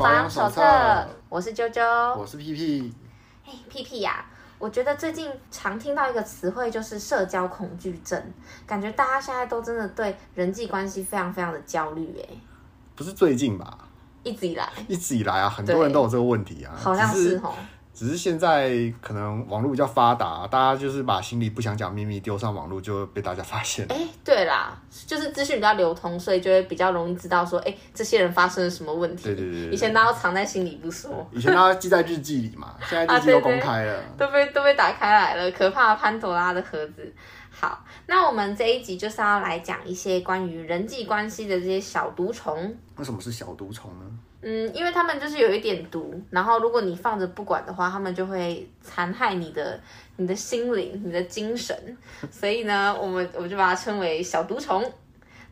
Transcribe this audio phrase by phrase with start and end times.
[0.00, 0.62] 保养手册。
[1.28, 2.90] 我是啾啾，我是屁屁。
[3.46, 4.24] 哎，屁屁呀，
[4.58, 8.18] 我觉得最近常听到一个词汇就是社交恐惧症，
[8.66, 12.18] 感觉大家现在都真的对人际关系非常非常的焦虑。
[12.18, 12.34] 哎，
[12.96, 13.76] 不是最近吧？
[14.22, 17.52] 一直以来，一直以来啊，很多人都有这个问题啊，好像是哦。
[17.92, 18.70] 只是现在
[19.02, 23.84] 可能网络比较发达，大家就是把心里不想讲秘密丢上网络，就被大家发现。
[23.90, 24.74] 哎，对啦，
[25.06, 29.24] 就是资讯比较流通，所以就会比较容易知道说，哎，这些人发生了什么问题。
[29.24, 37.12] 对对对，对，以前大家都藏在心里不说，以前大家记在日记里嘛，现在 日记都公开了，都被都被打开来了，可怕的潘朵拉的盒子。
[37.50, 42.74] 好，那我们这一集就是要来讲一些关于人际关系的这些小毒虫。
[42.96, 44.06] 为什么是小毒虫呢？
[44.42, 49.78] 嗯，因为他们就是有一点毒，然后如果你放着不管的话，他们就会残害你的、
[50.16, 51.76] 你的心灵、你的精神。
[52.32, 54.82] 所以呢，我们我就把它称为小毒虫。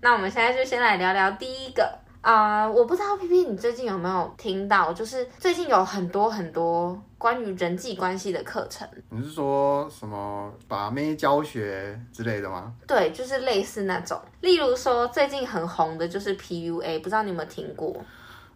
[0.01, 8.89] 那我们现在就先来聊聊第一个啊、呃，我不知道 P P 你最近有没有听到，就是最近有很多很多关于人际关系的课程。
[9.11, 12.73] 你是说什么把妹教学之类的吗？
[12.87, 17.95] 对，就是类似那种，例如说最近很红的就是 P U A，不知道你有没有听过？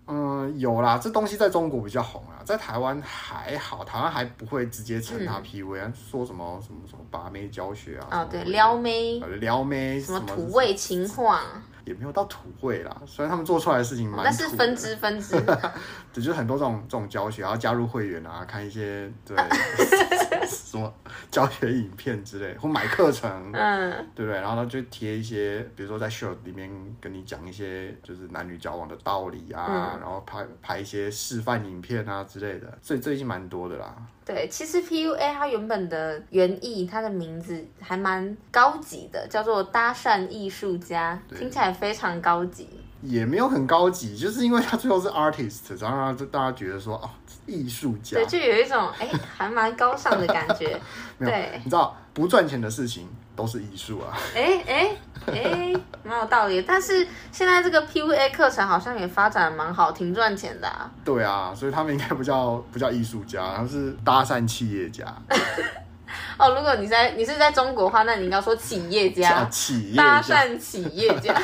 [0.07, 11.43] 嗯，有啦，这东西在中国比较红啊，在台湾还好，台湾还不会直接称他 PUA，、嗯、说什么什么什么把妹教学啊，哦对，撩妹，撩妹，什么土味情话，
[11.85, 15.41] 也没有到土味啦，虽然他们做出来的事情蛮，那是分支分支，
[16.13, 19.37] 对，就是很多这种这种教学，然后加入会员啊，看一些对。
[20.49, 20.93] 什么
[21.31, 24.41] 教学影片之类，或买课程，嗯，对不对？
[24.41, 33.95] 然后他就贴一些，比如说在 show 里面跟你讲一些就是男女交往的道理啊，嗯、然后拍拍一些示范影片啊之类的，所以最近蛮多的啦。
[34.25, 42.69] 对，其实 PUA 它原本的原意，它的名字还蛮高级的，叫做搭讪艺术家，听起来非常高级。
[43.03, 47.11] 也没有很高级，就是因为他最后是 artist，然后让大家觉得说哦，
[47.47, 50.81] 艺术家，对，就有一种哎，还蛮高尚的感觉。
[51.19, 54.17] 对，你知道不赚钱的事情都是艺术啊。
[54.35, 56.63] 哎哎哎，蛮有道理。
[56.63, 60.91] 但是现在这个 PUA 课程好像也发展蛮好，挺赚钱的啊。
[61.05, 65.05] 对啊，所以他们应该不叫不叫艺术家，他们是搭讪企业家。
[66.39, 71.35] 哦，如果你在你是在中国的话，那你应该说企业家， 企业搭讪企业家。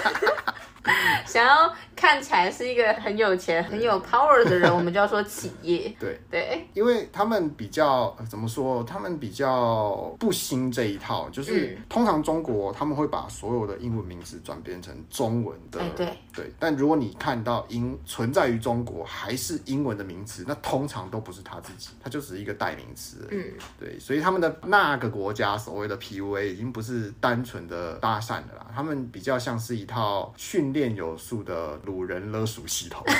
[1.26, 5.94] 想要看起来是一个很有钱、很有 power 的人，我们就要说企业。
[6.00, 8.82] 对对，因为他们比较怎么说？
[8.84, 15.80] 他们比较不兴这一套，就是、嗯、通常中国他们会把所有的英文名词转变成中文的。
[15.80, 23.26] 哎、对对，但如果你看到英存在于中国还是英文的名词，那通常都不是他自己，他就只是一个代名词。
[23.30, 23.44] 嗯，
[23.78, 33.04] 对，所以他们的那个国家所谓的 PUA 已经不是单纯的搭讪的啦，他们比较像是一套训练有素的掳人勒赎系统。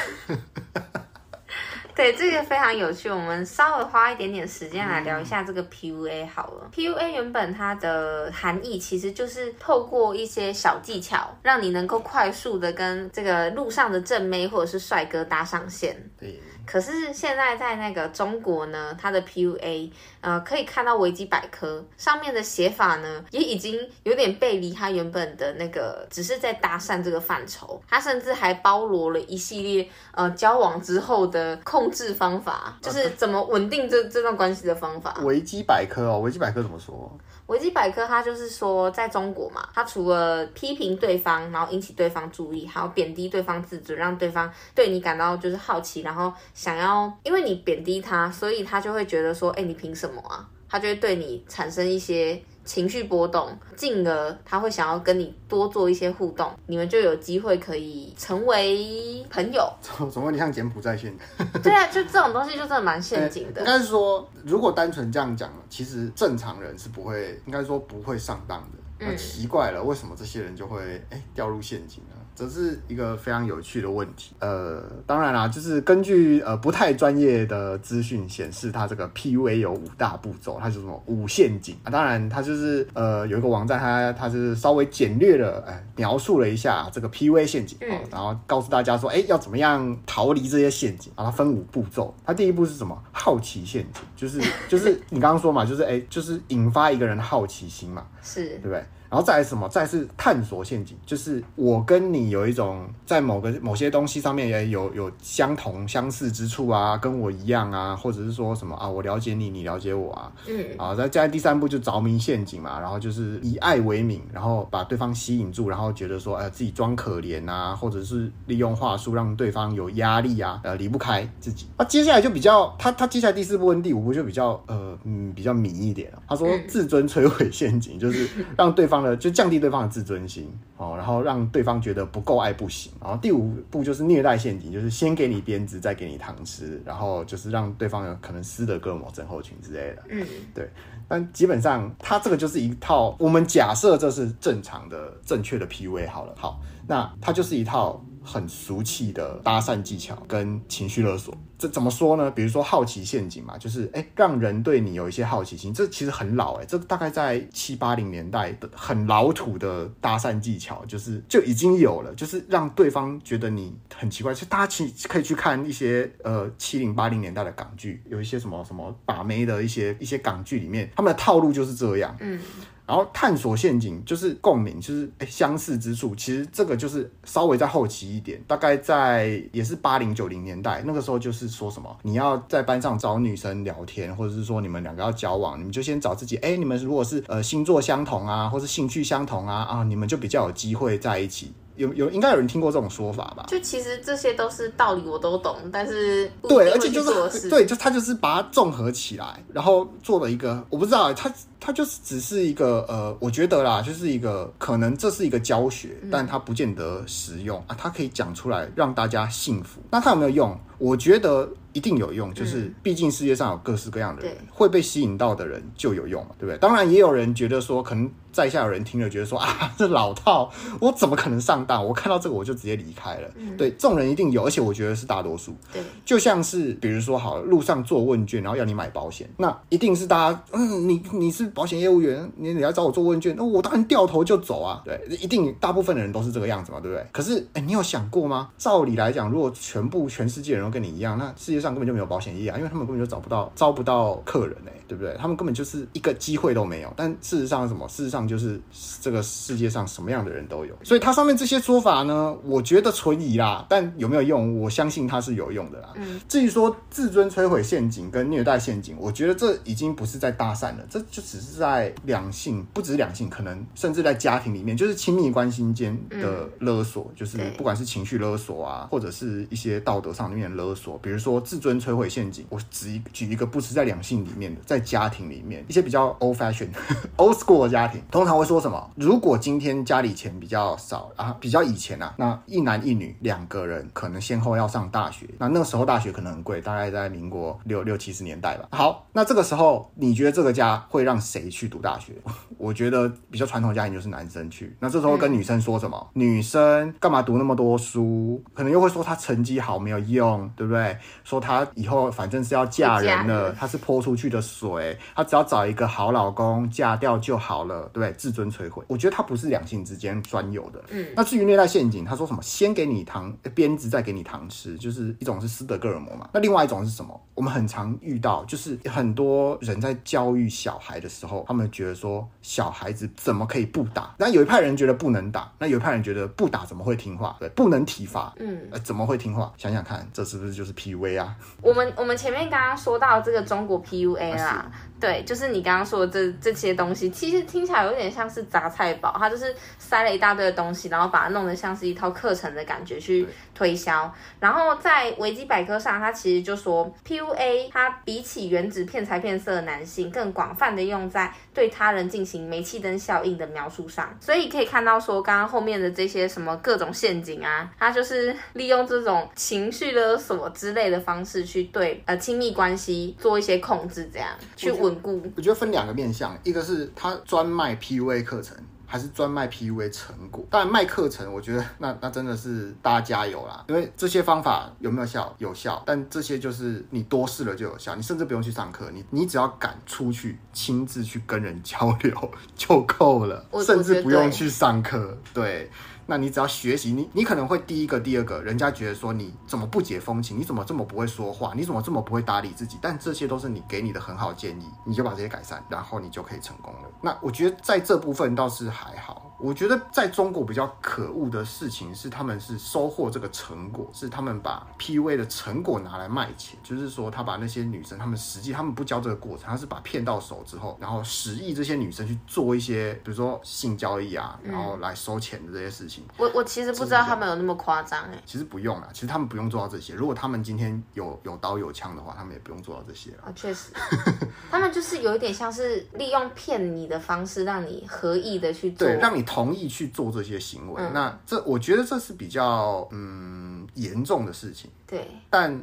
[1.95, 6.63] 对，这个非常有趣，我们稍微花一点点时间来聊一下这个 PUA 好了。
[6.63, 15.97] 嗯、PUA 原本它的含义其实就是透过一些小技巧，让你能够快速的跟这个路上的正妹或者是帅哥搭上线。
[16.17, 16.41] 对。
[16.71, 19.91] 可是现在在那个中国呢，它的 PUA，
[20.21, 27.81] 呃，可以看到维基百科上面的写法呢，也已经有点背离它原本的那个，只是在搭讪这个范畴。
[27.89, 35.19] 它甚至还包罗了一系列，呃，交往之后的控制方法，就是怎么稳定这这段关系的方法。
[35.23, 37.11] 维基百科哦，维基百科怎么说？
[37.49, 50.49] 维基百科它就是说，在中国嘛，它除了批评对方，然后引起对方注意，还有贬低对方自尊，让对方对你感到就是好奇，然后想要，因为你贬低他，所以他就会觉得说，哎，你凭什么啊？
[50.69, 52.41] 他就会对你产生一些。
[52.69, 59.67] 情绪波动，进而他会想要跟你多做一些互动，你们就有机会可以成为朋友。
[59.81, 61.47] 怎么有点像柬埔寨陷阱？
[61.63, 63.63] 对啊，就这种东西就真的蛮陷阱的。
[63.63, 68.79] 应该是说，如果单纯这样讲，其实正常人是不会，应该说不会上当的。
[69.01, 72.17] 那奇怪了，为什么这些人就会哎掉入陷阱呢？
[72.39, 74.33] 这是一个非常有趣的问题。
[74.39, 81.91] 呃，当然啦，就是根据呃不太专业的资讯显示，它这个 PUA 有五大步骤，它是什么五陷阱啊？
[81.91, 91.25] 当然，它就是呃有一个网站它，它它是稍微简略的哎描述了一下这个 PUA 陷阱，嗯，然后告诉大家说，哎，要怎么样逃离这些陷阱啊？
[91.25, 92.15] 它分五步骤。
[92.25, 92.97] 它第一步是什么？
[93.11, 98.85] 好奇陷阱，就是就是你刚刚说嘛，就是哎，就是引发一个人的好奇心嘛， 是，对不对？
[99.11, 99.69] 然后再来什么？
[99.69, 121.67] 再来是探索陷阱，就是我跟你有一种在某个某些东西上面也有有相同相似之处啊，跟我一样啊，或者是说什么啊，我了解你，你了解我啊，嗯，啊，再加第三步就着迷陷阱嘛，然后就是以爱为名，然后把对方吸引住，然后觉得说，呃，自己装可怜啊，或者是利用话术让对方有压力啊，呃，离不开自己。
[121.77, 126.23] 那、啊、接下来就比较，他他接下来第四步跟第五步就比较，呃，嗯，比较迷一点了。
[126.29, 132.93] 他说自尊摧毁陷阱，就是让对方的就降低对方的自尊心哦，然后让对方觉得不够爱不行。
[133.01, 140.03] 然后第五步就是虐待陷阱，就是先给你鞭子，再给你糖吃，然后就是让对方有可能斯德哥尔摩症候群之类的。
[140.09, 140.69] 嗯，对。
[141.09, 146.35] 但基本上，他这个就是一套，我们假设这是正常的、正确的 PUA 好了。
[146.37, 148.05] 好，那它就是一套。
[148.21, 152.31] 很俗气的搭讪技巧跟情绪勒索，这怎么说呢？
[152.31, 164.33] 比如说好奇陷阱嘛，就是哎、欸，让人对你有一些好奇心，这其实很老哎、欸，这大概在七八零年代的很老土的搭讪技巧，就是就已经有了，就是让对方觉得你很奇怪。
[164.33, 172.17] 其实大家其可以去看一些呃七零八零年代的港剧，有一些什么什么把妹的一些一些港剧里面，他们的套路就是这样。
[172.21, 172.39] 嗯。
[172.89, 176.15] 然后探索陷阱就是共鸣，就是诶相似之处。
[176.17, 191.53] 其实这个就是稍微再后期一点，大概在也是八零九零年代，那个时候就是说什么，你要在班上找女生聊天，或者是说你们两个要交往，你们就先找自己，哎，你们如果是呃星座相同啊，或是兴趣相同啊，啊，你们就比较有机会在一起。
[191.79, 193.47] 有有应该有人听过这种说法吧？
[193.49, 210.59] 就其实这些都是道理，我都懂，但是对，而且就是对，就他就是把它综合起来，然后做了一个，我不知道，他他就是只是一个呃，我觉得啦，就是一个可能这是一个教学，但他不见得实用啊，他可以讲出来让大家信服，那他有没有用？
[210.79, 211.49] 我觉得。
[211.75, 216.59] 一定有用，就是毕竟世界上有各式各样的人，嗯、会被吸引到的人就有用嘛，对不对？
[216.59, 221.85] 当然也有人觉得说，可能在下有人听了觉得说 啊，这老套，我怎么可能上当？
[221.85, 223.31] 我看到这个我就直接离开了。
[223.37, 225.55] 嗯、对，这种人一定有，而且我觉得是大多数。
[225.73, 234.83] 对，就像是比如说，好了，路上做问卷，然后要你买保险，那一定是大家，嗯，你你是保险业务员，你你来找我做问卷，那我当然掉头就走啊。
[234.85, 237.07] 对，一定大部分的人都是这个样子嘛，对不对？
[237.13, 238.49] 可是，哎，你有想过吗？
[238.57, 242.57] 照理来讲，如果全部全世界人都跟你一样，那世界上根本就没有保险业啊。
[242.57, 245.15] 因为他们根本就找不到、招不到客人哎，对不对？
[245.19, 246.93] 他们根本就是一个机会都没有。
[246.97, 247.89] 但事实上是什么？
[247.89, 248.61] 事实上就是
[249.01, 250.75] 这个世界上什么样的人都有。
[250.83, 253.65] 所以它上面这些说法呢，我觉得存疑啦。
[253.69, 254.59] 但有没有用？
[254.61, 255.93] 我相信它是有用的啦。
[255.97, 256.21] 嗯。
[256.29, 272.45] 至于说自尊摧毁陷阱跟虐待陷阱，我觉得这已经不是在搭讪了，这就只是在两性，不只是两性，可能甚至在家庭里面，就是亲密关系间的勒索，嗯、就是不管是情绪勒索啊，或者是一些道德上面的勒索，比如说自尊摧毁陷阱。
[272.51, 276.69] 我只一举一个不是在两性里面的，在家庭里面一些比较 old fashion
[277.17, 278.91] old school 的家庭，通常会说什么？
[278.97, 288.69] 如果今天家里钱比较少啊，比较以前啊，那一男一女两个人可能先后要上大学，那那个时候大学可能很贵，大概在民国六六七十年代吧。
[288.73, 292.13] 好，那这个时候你觉得这个家会让谁去读大学？
[292.59, 294.77] 我觉得比较传统家庭就是男生去。
[294.81, 296.11] 那这时候跟女生说什么？
[296.15, 298.43] 嗯、女生干嘛读那么多书？
[298.55, 300.97] 可能又会说她成绩好没有用，对不对？
[301.25, 302.29] 说她以后反。
[302.29, 308.13] 正是要嫁人了，她是泼出去的水，她只要找一个好老公嫁掉就好了，对不对？
[308.19, 310.85] 自尊摧毁，我觉得她不是两性之间专有的。
[310.91, 312.43] 嗯，那至于虐待陷阱，他说什么？
[312.43, 316.29] 先给你糖鞭子，再给你糖吃，就是一种是斯德哥尔摩嘛。
[316.35, 317.19] 那另外一种是什么？
[317.35, 324.15] 我们很常遇到，就是很多人在教育小孩的时候，他们觉得说小孩子怎么可以不打？
[324.19, 327.37] 那有一派人觉得不能打，那有一派人觉得不打怎么会听话？
[327.41, 329.51] 对，不能体罚，嗯，怎么会听话？
[329.57, 331.35] 想想看，这是不是就是 PUA 啊？
[331.63, 332.19] 我们我们。
[332.19, 334.69] 前面刚刚说到这个中国 PUA 啦。
[335.01, 344.13] 对，就是你刚刚说的这这些东西，其实听起来有点像是杂菜包，它就是塞了一大堆的东西，然后把它弄得像是一套课程的感觉去推销。
[344.41, 354.13] 然后在维基百科上，它其实就说 PUA，它比起原指骗财骗色的男性，更广泛的用在对他人进行煤气灯效应的描述上。
[354.19, 365.23] 所以可以看到说，刚刚后面的这些什么各种陷阱啊，它就是利用这种情绪勒索之类的方式去对呃亲密关系做一些控制，这样去稳固。
[365.37, 370.45] 我觉得分两个面向，一个是他专卖 PUA 课程，还是专卖 PUA 成果。
[370.51, 375.33] 当然卖课程，我觉得 那那真的是大家加油啦，因为这些方法有没有效？
[375.39, 385.17] 有效，但这些就是你多试了就有效，你甚至不用去上课，你你只要敢出去亲自去跟人交流 就够了，甚至不用去上课。
[385.33, 385.71] 对。
[386.11, 392.79] 那你只要学习，你你可能会第一个、第二个，人家觉得说你怎么不解风情，你怎么这么不会说话，你怎么这么不会打理自己？
[392.81, 396.89] 但这些都是你给你的很好建议，你就把这些改善，然后你就可以成功了。
[397.03, 399.28] 那我觉得在这部分倒是还好。
[399.41, 416.03] 我觉得在中国比较可恶的事情是，他们是收获这个成果，是他们把 PUA 的成果拿来卖钱，就是说他把那些女生，他们实际他们不教这个过程，他是把骗到手之后，然后使役这些女生去做一些，比如说性交易啊，然后来收钱的这些事情。
[416.05, 418.21] 嗯、我我其实不知道他们有那么夸张哎。
[418.27, 419.95] 其实不用啦，其实他们不用做到这些。
[419.95, 423.31] 如果他们今天有有刀有枪的话，他们也不用做到这些啊。
[423.37, 423.73] 确实，
[424.51, 430.09] 他们就是有一点像是利用骗你的方式，让你合意的去做，对，让你同意去做。
[430.09, 434.71] 这些行为，嗯、那这我觉得这是比较嗯严重的事情。
[434.87, 435.63] 对，但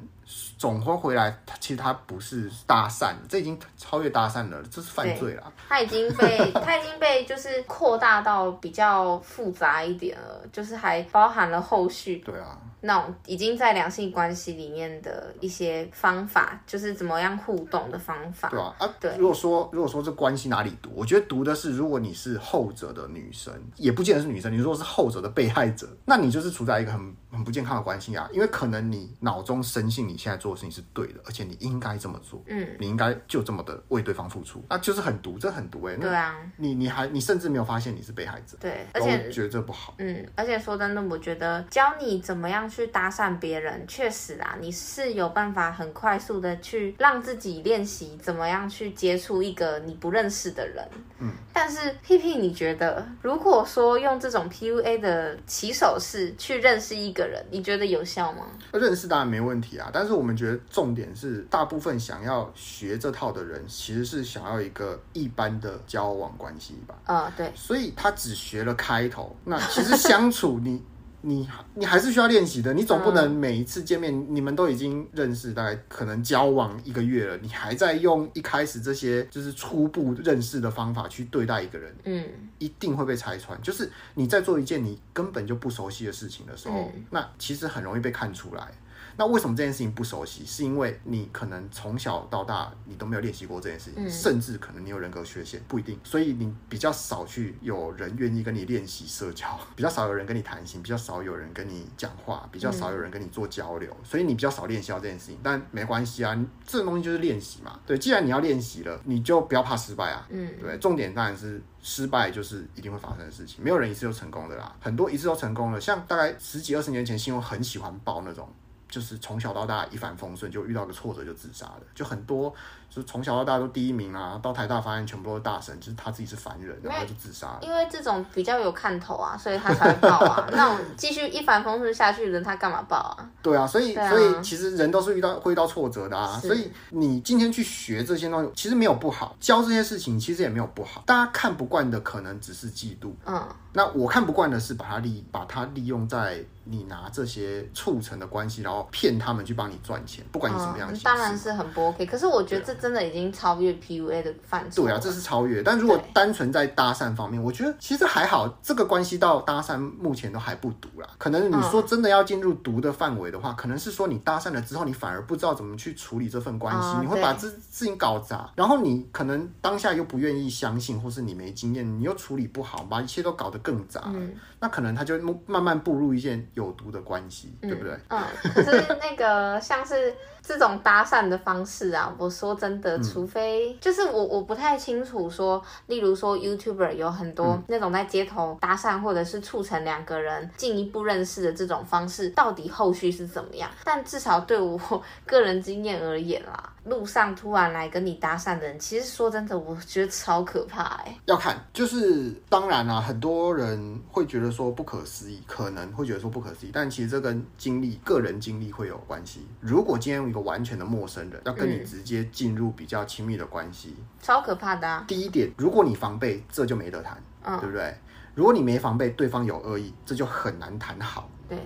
[0.58, 5.52] 总会回来，他其实他不是搭讪，这已经超越搭讪了，这是犯罪了。
[5.68, 12.18] 他已经被 他已经被就是扩大到比较复杂一点了，就是还包含了后续。
[12.18, 12.58] 对啊。
[12.82, 18.48] 那种已经在两性关系里面的一些方法，就是怎么样互动的方法。
[18.50, 19.12] 对啊，啊，对。
[19.18, 24.54] 如果说如果说这关系哪里读，我觉得读的是，如果你是后者的女生，也不见得是女生。
[24.54, 28.30] 你如果是后者的被害者，那你就是处在一个很很不健康的关系啊。
[28.32, 32.44] 因为可能你脑中深信你现在做的事情是对的，而且你应该这么做。
[32.48, 36.00] 嗯，你应该就这么的为对方付出，那就是很毒，这很毒哎、欸。
[36.00, 38.58] 对啊，你你还你甚至没有发现你是被害者。
[38.60, 39.96] 对，而且觉得这不好。
[40.00, 50.88] 嗯，而且说真的，我觉得教你怎么样去搭讪别人，确实啊，你是有办法很快速的去让自己练习怎么样去接触一个你不认识的人。
[51.20, 58.46] 嗯，但是屁屁，你觉得如果说用这种 PUA 的起手式去认识一个人，你觉得有效吗？
[58.74, 66.96] 认识当然没问题啊，但是我们觉得重点是，大部分想要学这套的人，其实是想要一个一般的交往关系吧？
[67.06, 70.82] 啊、嗯，对，所以他只学了开头，那其实相处你。
[71.28, 82.24] 你你还是需要练习的，你总不能每一次见面，嗯、你们都已经认识，大概可能交往一个月了，你还在用一开始这些就是初步认识的方法去对待一个人，嗯，
[82.60, 83.60] 一定会被拆穿。
[83.64, 88.72] 就是你在做一件你根本就不熟悉的事情的时候，嗯、那其实很容易被看出来。
[89.18, 90.46] 那为什么这件事情不熟悉？
[90.46, 96.00] 是因为你可能从小到大你都没有练习过这件事情，嗯、甚至可能你有人格缺陷，不一定。
[96.04, 105.40] 所以你比较少去有人愿意跟你练习社交， 比较少有人跟你谈心，比较少有人跟你讲话，比较少有人跟你做交流，嗯、所以你比较少练习到这件事情。
[105.42, 107.80] 但没关系啊，这种东西就是练习嘛。
[107.86, 110.28] 对，既然你要练习了，你就不要怕失败啊。
[110.30, 114.76] 嗯，对，重点当然是失败就是一定会发生的事情，没有人一次就成功的啦。
[114.82, 118.48] 很多一次都成功了，像大概十几二十年前新闻很喜欢报那种。
[118.96, 122.54] 就是从小到大一帆风顺，就遇到个挫折就自杀了，就很多。
[122.90, 127.60] 就从小到大都第一名啊，到台大发现全部都是大神，就是他自己是凡人，然后就自杀了。
[127.62, 130.48] 因为这种比较有看头啊，所以他才会报啊。
[130.56, 133.30] 那种继续一帆风顺下去的人，他干嘛报啊？
[133.42, 136.40] 对啊，所以、啊、所以其实人都是遇到会遇到挫折的啊。
[136.40, 141.04] 所以你今天去学这些东西，其实没有不好，教这些事情其实也没有不好。
[141.06, 143.12] 大家看不惯的可能只是嫉妒。
[143.26, 143.46] 嗯。
[143.74, 151.00] 那我看不惯的是把它利把它利用在你拿这些促成的关系，然后骗他们去帮你赚钱，不管你什么样的、嗯。
[151.04, 152.06] 当然是很不 OK。
[152.06, 152.76] 可是我觉得这。
[152.86, 154.84] 真的已经超越 PUA 的范畴。
[154.84, 155.64] 对啊，这是超越。
[155.64, 158.48] 但如果单纯在搭讪方面，我觉得其实还好。
[158.62, 161.10] 这个关系到搭讪目前都还不毒啦。
[161.18, 168.52] 可能你说真的要进入毒的范围的话，嗯、可能是说你搭讪了之后，你反而不知道怎么去处理这份关系，嗯、你会把这事情搞砸。
[168.56, 174.04] 然后你可能当下又不愿意相信，或是你没经验，你又处理不好，把一切都搞得更杂。
[174.14, 175.18] 嗯、那可能他就
[175.48, 177.98] 慢慢步入一件有毒的关系，嗯、对不对？
[178.10, 178.22] 嗯。
[178.54, 180.14] 可是那个像是。
[180.48, 193.70] 这种搭讪的方式啊，我说真的，除非、嗯、就是我我不太清楚说，例如说 YouTuber 有很多那种在街头搭讪，或者是促成两个人进一步认识的这种方式，到底后续是怎么样？
[193.84, 194.80] 但至少对我
[195.26, 196.72] 个人经验而言啦。
[196.86, 201.18] 路上突然来跟你搭讪的人，其实说真的，我觉得超可怕哎。
[201.26, 209.48] 要看，就是当然啊，很多人会觉得说不可思议，可能会觉得说不可思议，但其实这跟经历、个人经历会有关系。
[209.60, 215.06] 如果今天个完全的陌生人要跟你直接进入比较亲密的关系，嗯，超可怕的啊。
[215.08, 217.96] 第一点，如果你防备，这就没得谈，嗯，对不对？
[218.36, 221.30] 如果你没防备，对方有恶意，这就很难谈好。
[221.48, 221.58] 对。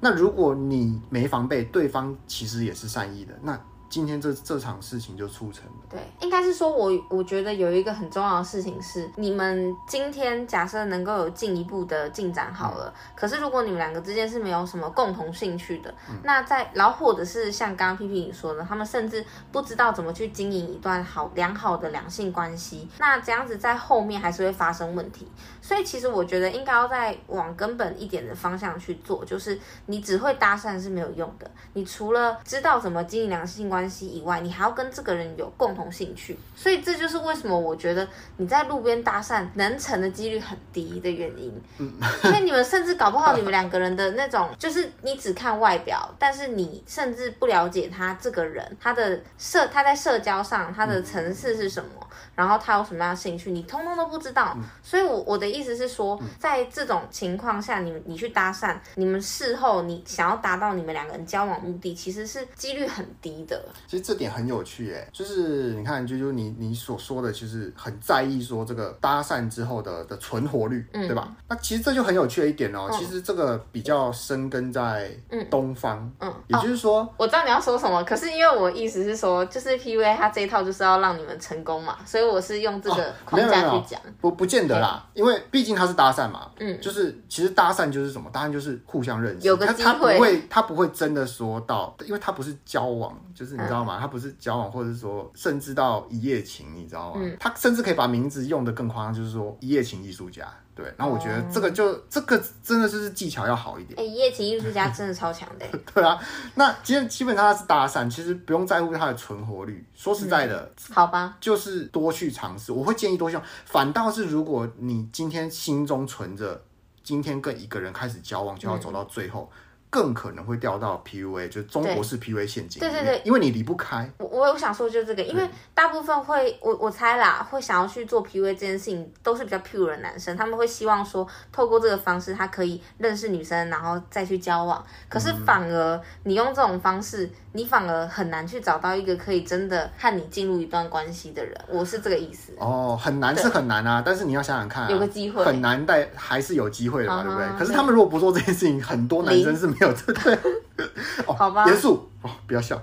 [0.00, 3.60] 那如果你没防备，对方其实也是善意的，那。
[3.92, 5.72] 今天这这场事情就促成了。
[5.90, 19.22] 对，应该是说我我觉得有一个很重要的事情是，你们今天假设能够有进一步的进展好了，嗯、可是如果你们两个之间是没有什么共同兴趣的，嗯、那在然后或者是像刚刚 P P 你说的，他们甚至
[19.52, 25.28] 不知道怎么去经营一段好良好的两性关系，那这样子在后面还是会发生问题。
[25.62, 36.36] 所以其实我觉得应该要再往根本一点的方向去做，就是你只会搭讪是没有用的，你除了知道怎么经营良性关系以外，你还要跟这个人有共同兴趣。
[36.56, 38.06] 所以这就是为什么我觉得
[38.38, 41.52] 你在路边搭讪能成的几率很低的原因。
[41.78, 41.92] 嗯，
[42.24, 51.90] 因为你们甚至搞不好你们两个人的那种，就是你只看外表，但是你甚至不了解他这个人，他的社他在社交上他的层次是什么。
[52.34, 54.54] 然后他有什么样的兴趣，你通通都不知道。
[54.56, 63.62] 嗯、所以我，我我的意思是说，嗯、在这种情况下，你你去搭讪，你们事后你想要达到你们两个人交往目的，其实是几率很低的。
[63.86, 71.30] 其实这点很有趣，哎，就是你看，就就你你所说的，其实很在意说这个搭讪之后的的存活率，嗯、对吧？
[71.48, 72.88] 那其实这就很有趣的一点哦。
[72.90, 75.10] 嗯、其实这个比较深根在
[75.50, 82.22] 东方，嗯，嗯也就是说、哦，我知道你要说什么，可是因为我意思是说，就是 PUA 它这一套就是要让你们成功嘛，所以。
[82.32, 88.30] 我是用这个框架去讲，不不见得啦，因为毕竟他是搭讪嘛，嗯，就是其实搭讪就是什么？
[88.30, 93.98] 搭讪就是互相认识，有个机会，他不会他不会真的说到，因为他不是交往，就是你知道吗？
[94.00, 97.20] 他不是交往，或者是说甚至到一夜情，你知道吗？
[97.38, 100.46] 他甚至可以把名字用的更夸张，就是说一夜情艺术家。
[100.74, 101.96] 对，然后我觉得这个就、oh.
[102.08, 103.98] 这个真的就是技巧要好一点。
[104.00, 105.66] 哎，一夜情艺术家真的超强的。
[105.94, 106.18] 对啊，
[106.54, 109.84] 那基本基本上他是搭讪，其实不用在乎他的存活率。
[109.94, 112.72] 说实在的，嗯、好吧，就是多去尝试。
[112.72, 113.38] 我会建议多去。
[113.66, 116.62] 反倒是如果你今天心中存着
[117.02, 119.50] 今天跟一个人开始交往就要走到最后。
[119.52, 119.58] 嗯
[119.92, 122.80] 更可能会掉到 PUA，就是中国式 PUA 陷阱。
[122.80, 124.10] 对对对，因为你离不开。
[124.16, 134.82] 我我我想说就是这个，因为大部分会我我猜啦，会想要去做 PUA 这件事情，都是比较 pure 的男生，他们会希望说透过这个方式，他可以认识女生，然后再去交往。
[135.10, 141.54] 可是反而你用这种方式，你反而很难去找到一个可以真的和你进入一段关系的人。
[141.68, 142.54] 我是这个意思。
[142.58, 147.46] 哦，很难是很难啊，但是你要想想看，有个机会，很难但还是有机会的嘛，对不对？
[147.58, 150.38] 可是他们如果不做这件事情，很多男生是没有这对。
[151.26, 152.80] 哦，好吧，严肃哦，不要笑，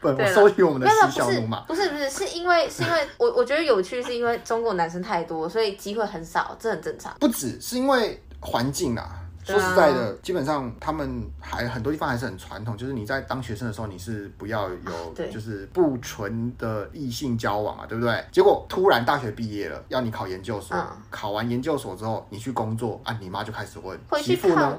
[0.00, 1.60] 不，我收起我们的嬉笑怒骂。
[1.62, 7.14] 不是不是，是因为是因为我我觉得有趣，是因为中国男生太多，所以机会很少，这很正常。
[7.20, 18.22] 不止是因为环境啊，说实在的，基本上他们还很多地方还是很传统，就是你在当学生的时候，你是不要有就是不纯的异性交往啊，对不对？
[18.30, 20.76] 结果突然大学毕业了，要你考研究所，
[21.08, 24.76] 考完研究所之后你去工作啊，你妈就开始问媳妇呢。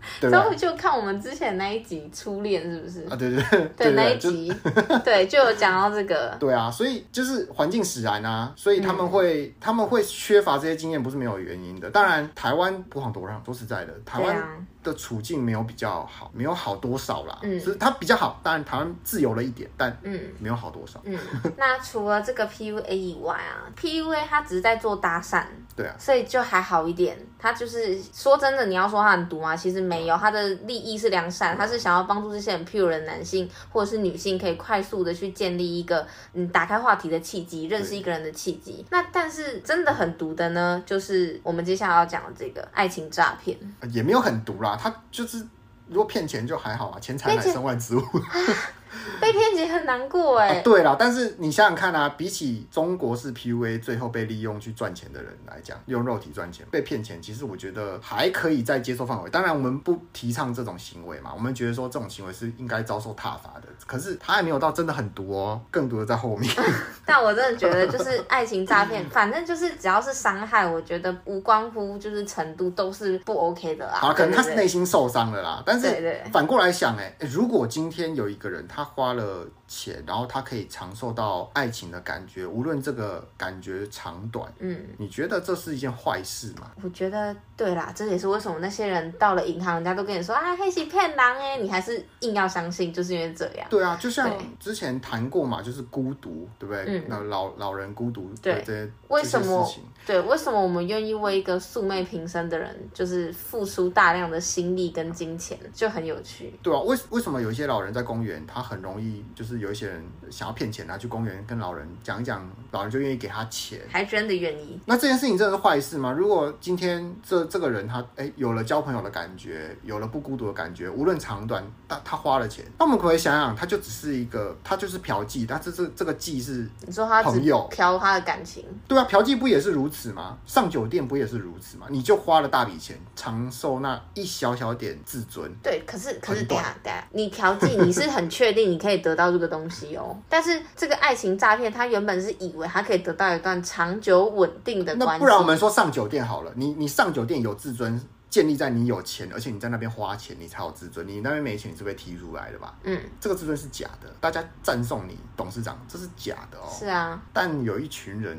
[0.20, 3.16] 然后就看我们之前那一集初恋是不是啊？
[3.16, 4.52] 对对对，对那一集，
[5.04, 6.36] 对就有讲到这个。
[6.38, 11.90] 对啊，所以就是环境使然啊，所以他们会他们会缺乏这些经验，不是没有原因的。
[11.90, 17.38] 当然，台湾不遑多让，说实在的，台湾的处境没有比较好，没有好多少啦。
[17.42, 21.00] 嗯，所以它比较好，当然台湾自由了一点，但嗯，没有好多少。
[21.04, 21.18] 嗯，
[21.58, 25.44] 那除了这个 PUA 以外啊，PUA 它只是在做搭讪。
[25.74, 27.18] 对啊，所以就还好一点。
[27.38, 29.54] 他就是说真的，你要说他很毒吗？
[29.54, 38.86] 其实没有，他的利益是良善，他是想要帮助这些很 pure 的男性或者是女性，可以快速的去建立一个嗯打开话题的契机，认识一个人的契机。
[38.90, 43.56] 那但是真的很毒的呢，就是我们接下来要讲的这个爱情诈骗，
[43.92, 45.46] 也没有很毒啦，他就是
[45.88, 48.02] 如果骗钱就还好啊，钱财乃身外之物。
[49.20, 59.30] 被骗钱很难过哎、啊，对啦，但是你想想看啊，比起中国式 PUA 最后被利用去赚钱的人来讲，用肉体赚钱被骗钱，其实我觉得还可以在接受范围。
[59.30, 63.68] 当然，我们不提倡这种行为嘛，我们觉得说这种行为是应该遭受挞伐的。
[63.86, 66.50] 可是他还没有到真的很毒哦，更毒的在后面。
[67.04, 73.94] 但我真的觉得，就是爱情诈骗，反正就是只要是伤害，我觉得无关乎就是程度都是不 OK 的啦。
[73.94, 78.85] 好，可能他是内心受伤了啦，但是反过来想，哎，如果今天有一个人他。
[78.86, 84.52] 花了钱，然后他可以尝受到爱情的感觉，无论这个感觉长短。
[84.58, 86.70] 嗯，你觉得这是一件坏事吗？
[86.82, 93.66] 我觉得对啦，这也是为什么那些人到了银行，人家都跟你说啊，黑心骗狼哎，你还是硬要相信，就是因为这样。
[93.68, 96.84] 对啊，就像之前谈过嘛，就是孤独，对不对？
[96.86, 99.68] 嗯，那老老人孤独，对这些为什么？
[100.06, 106.54] 对，为什么我们愿意为一个素昧平生的人，就是付出大量的心力跟金钱，就很有趣。
[106.62, 114.78] 对啊，为为什么有一些老人在公园，他很容易就是是有一些人想要骗钱啊，去公园跟老人讲一讲，老人就愿意给他钱，还真的愿意。
[114.84, 116.12] 那这件事情真的是坏事吗？
[116.12, 130.36] 如果今天这这个人他哎有了交朋友的感觉，有了不孤独的感觉，无论长短，他他花了钱，那我们可不可以想想，他就只是一个，他就是嫖妓，他这这这个妓是你说他朋友嫖他的感情，对啊，嫖妓不也是如此吗？
[130.44, 131.86] 上酒店不也是如此吗？
[131.90, 148.00] 你就花了大笔钱，长寿那一小小点自尊，对，可是可是等下等下，你嫖妓你是很确定你可以得到这个东西哦，但是这个爱情诈骗，他原本是以为他可以得到一段长久稳定的关系，那不然我们说上酒店好了，你你上酒店有自尊。
[148.28, 151.06] 建立在你有钱，而且你在那边花钱，你才有自尊。
[151.08, 152.76] 你那边没钱，你是被踢出来的吧？
[152.82, 156.68] 嗯，这个自尊是假的，大家赞颂你董事长，这是假的哦。
[156.70, 158.38] 是啊，但有一群人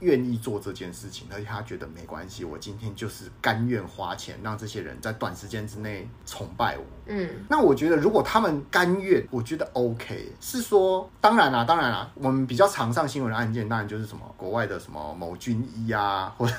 [0.00, 6.84] 愿意做这件事情，而且他觉得没关系，我今天就是甘愿花钱，让这些人在短时间之内崇拜我。
[7.10, 10.32] 嗯，那我觉得如果他们甘愿，我觉得 OK。
[10.40, 16.54] 是说，当然啦，当然啦，我们比较常上新闻的案件，当然就是什么国外的什么某军医啊， 或者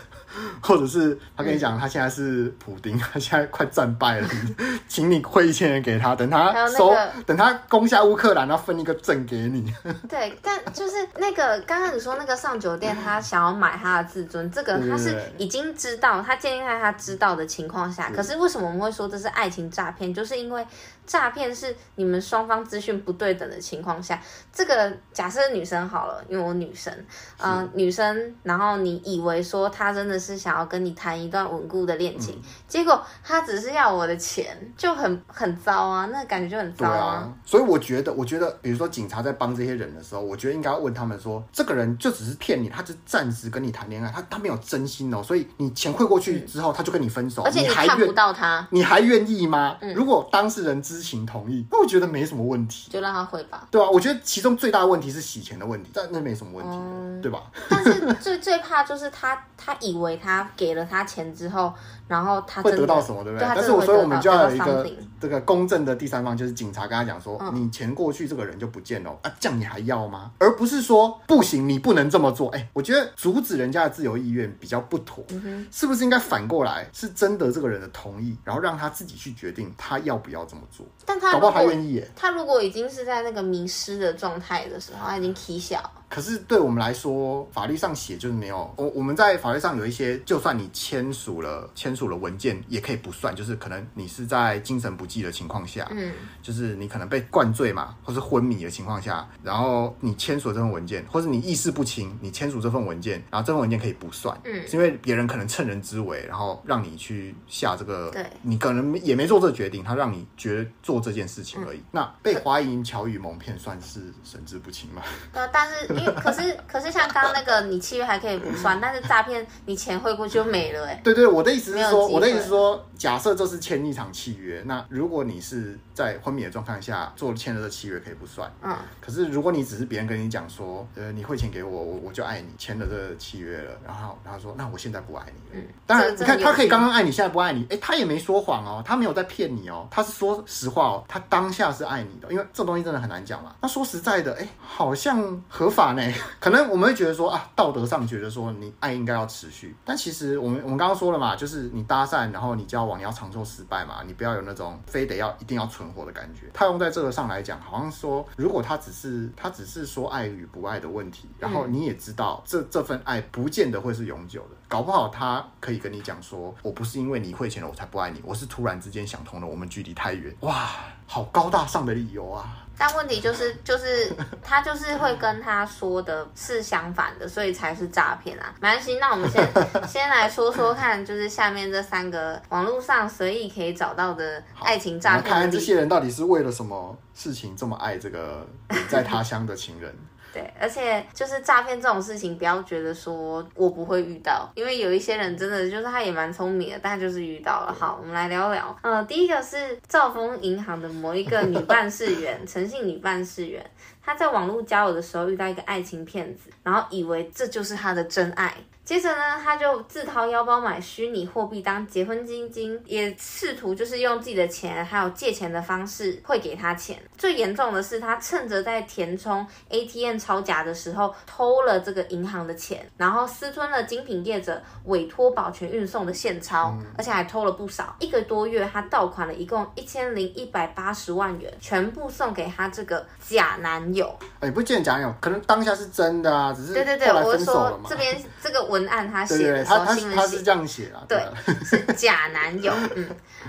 [0.62, 2.52] 或者是他跟你讲，他现在是。
[2.60, 4.28] 普丁 他现在快战败了，
[4.88, 9.74] 请你汇一千元给他，等他收，那个、等他攻下乌克兰，然后分一个镇给你。
[10.10, 18.12] 对，但就是那个刚刚你说那个上酒店，他想要买他的自尊，这个他是已经知道，他建立在他知道的情况下。
[18.12, 20.14] 可是为什么我们会说这是爱情诈骗？
[20.14, 20.66] 就是因为。
[21.12, 24.18] 诈骗是你们双方资讯不对等的情况下，
[24.54, 26.94] 这个假设女生好了，因为我女生，
[27.38, 37.16] 嗯、呃，女生，然后你以为说她真的是想要跟你谈一段稳固的恋情，嗯、结果她只是要我的钱，就很很糟啊，那感觉就很糟啊。
[37.16, 49.76] 啊所以我觉得，我觉得，比如说警察在帮这些人的时候，我觉得应该要问他们说，这个人就只是骗你，他就暂时跟你谈恋爱，他他没有真心哦，所以你钱汇过去之后，他就跟你分手，而且你看不到他，你还愿意吗？
[49.82, 53.68] 嗯、如果当事人知情同意，那我觉得没什么问题，就让他汇吧。
[53.72, 57.44] 对啊，我觉得其中最大的问题是洗钱的问题，但那没什么问题，嗯、对吧？
[57.70, 61.74] 但是最最怕就是他，他以为他给了他钱之后，
[62.08, 63.48] 然后他会得到什么，对不对？
[63.48, 70.32] 对，但是我所以我们就要有一个这个公正的第三方，就是警察跟他讲说，嗯、你钱过去，这个人就不见了啊，这样你还要吗？
[70.38, 72.50] 而不是说不行，你不能这么做。
[72.50, 80.81] 哎，我觉得阻止人家的自由意愿比较不妥，嗯、是不是应该反过来，是征得这个人的同意，然后让他自己去决定他要不要这么做？
[81.06, 82.08] 但他搞不好他愿意耶。
[82.16, 85.80] 他如果已经是在那个迷失的状态的时候，他已经起小。
[86.12, 88.70] 可是对我们来说，法律上写就是没有。
[88.76, 93.34] 我我们在法律上有一些，就算你签署了签署了文件，也可以不算。
[93.34, 111.78] 就是可能你是在精神不济的情况下，嗯，就是你可能被灌醉嘛，或是昏迷的情况下，然后你签署这份文件，或是你意识不清，你签署这份文件，然后这份文件可以不算，嗯，是因为别人可能趁人之危，然后让你去下这个，对，你可能也没做这个决定，他让你觉得做这件事情而已。
[111.78, 115.02] 嗯、那被华银巧语蒙骗，算是神志不清吗？
[115.32, 116.01] 对，但是。
[116.06, 121.00] 可是可是像刚刚那个，你契约还可以不算， 但是诈骗你钱汇过去就没了哎。
[121.04, 128.52] 对对，我的意思是说，我的意思是说，假设这是签一场契约，那如果你是在昏迷的状况下做签了这契约，可以不算。
[128.64, 128.76] 嗯。
[129.00, 135.60] 可是如果你只是别人跟你讲说，呃，你汇钱给我，我我就爱你，签了这个契约了，然后然后说，那我现在不爱你。
[135.60, 135.68] 嗯。
[135.86, 143.56] 当然，你看他可以刚刚爱你，现在不爱你，哎，他也没说谎哦，他没有在骗你哦，他是说实话哦，他当下是爱你的，因为这东西真的很难讲嘛。
[143.62, 145.92] 那说实在的，哎，好像合法。
[145.92, 146.02] 呢，
[146.40, 156.50] 可能我们会觉得说啊，道德上觉得说你爱应该要持续，但其实我们我们刚刚说了嘛，就是你搭讪，然后你交往，你要长寿失败嘛，你不要有那种非得要一定要存活的感觉。
[156.54, 170.36] 他用在这个上来讲，好像说如果他只是他只是说爱与不爱的问题，然后你也知道这这份爱不见得会是永久的，搞不好他可以跟你讲说，我不是因为你汇钱了我才不爱你，我是突然之间想通了，我们距离太远。
[170.42, 170.70] 哇，
[171.08, 172.68] 好高大上的理由啊！
[172.82, 178.52] 但问题就是，就是他就是会跟他说的是相反的，所以才是诈骗啊。
[178.60, 179.48] 没关系，那我们先
[179.88, 185.32] 先来说说看，就是下面这三个网络上随意可以找到的爱情诈骗。
[185.32, 188.48] 看看这些人到底是为了什么事情这么爱这个
[188.90, 189.96] 在他乡的情人。
[190.34, 197.76] 对，而且就是诈骗这种事情，不要觉得说我不会遇到，因为有一些人真的就是他也蛮聪明的，但就是遇到了。
[197.78, 198.76] 好，我们来聊聊。
[198.82, 203.64] 呃，第一个是兆丰银行的某一个女办事员， 诚信女办事员，
[204.02, 208.54] 她在网络交友的时候遇到一个爱情骗子，然后以为这就是她的真爱。
[208.92, 217.02] 接着呢，他就自掏腰包买虚拟货币当结婚基金，也试图就是用自己的钱还有借钱的方式汇给他钱。
[217.18, 227.96] 最严重的是，他趁着在填充 ATM 超假的时候偷了这个银行的钱，然后私吞了精品业者委托保全运送的现钞，而且还偷了不少。
[228.00, 234.14] 一个多月，他盗款了一共一千零一百八十万元，全部送给他这个假男男友。
[234.42, 241.24] 哎、欸，不见假男友，可能当下是真的啊，只是对对对，我是说这边这个文案他写的，他他他是这样写啊，对，
[241.64, 243.08] 是假男友，嗯，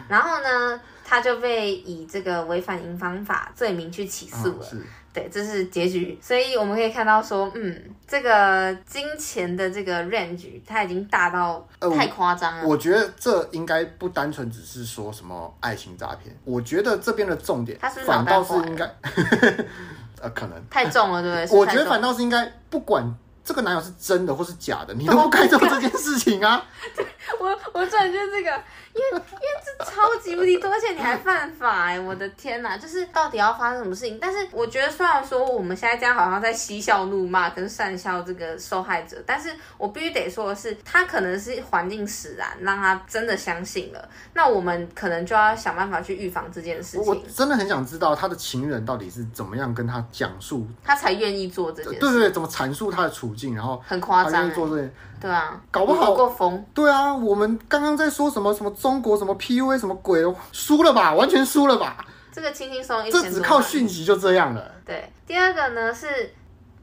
[0.08, 4.66] 然后呢，他就被以这个违反营房法罪名去起诉了。
[4.72, 4.82] 嗯
[5.14, 12.60] 对，这是结局，所以我们可以看到说，嗯，这个金钱的这个 range，它已经大到太夸张了。
[12.62, 18.86] 呃，我，我觉得这应该不单纯只是说什么爱情诈骗，我觉得这边的重点，反倒是应该，
[20.18, 21.58] 呃，可能太重了，对不对？
[21.58, 23.04] 我觉得反倒是应该，不管
[23.44, 26.64] 这个男友是真的或是假的，你都不该做这件事情啊。
[27.40, 28.62] 我我转就是这个。
[28.94, 31.98] 因为因为这超级无敌多，而且你还犯法哎！
[31.98, 34.18] 我的天哪，就是到底要发生什么事情？
[34.20, 44.08] 但是我觉得，虽然说我们现在这样好像在嬉笑怒骂跟善笑这个受害者，但是我必须得说的是，他可能是环境使然，让他真的相信了。
[44.34, 47.06] 那我们可能就要想办法去预防这件事情。
[47.06, 51.98] 我真的很想知道他的情人到底是怎么样跟他讲述，他才愿意做这件事。
[51.98, 54.86] 对对对，怎么阐述他的处境，然后很夸张，做这
[55.22, 56.62] 对啊，搞不好够疯。
[56.74, 62.04] 对啊，我们刚刚在说什么什么中国什么 PUA 什么鬼，输了吧，完全输了吧。
[62.32, 64.70] 这个轻轻松一，这只靠讯息就这样了。
[64.84, 66.34] 对，第二个呢是。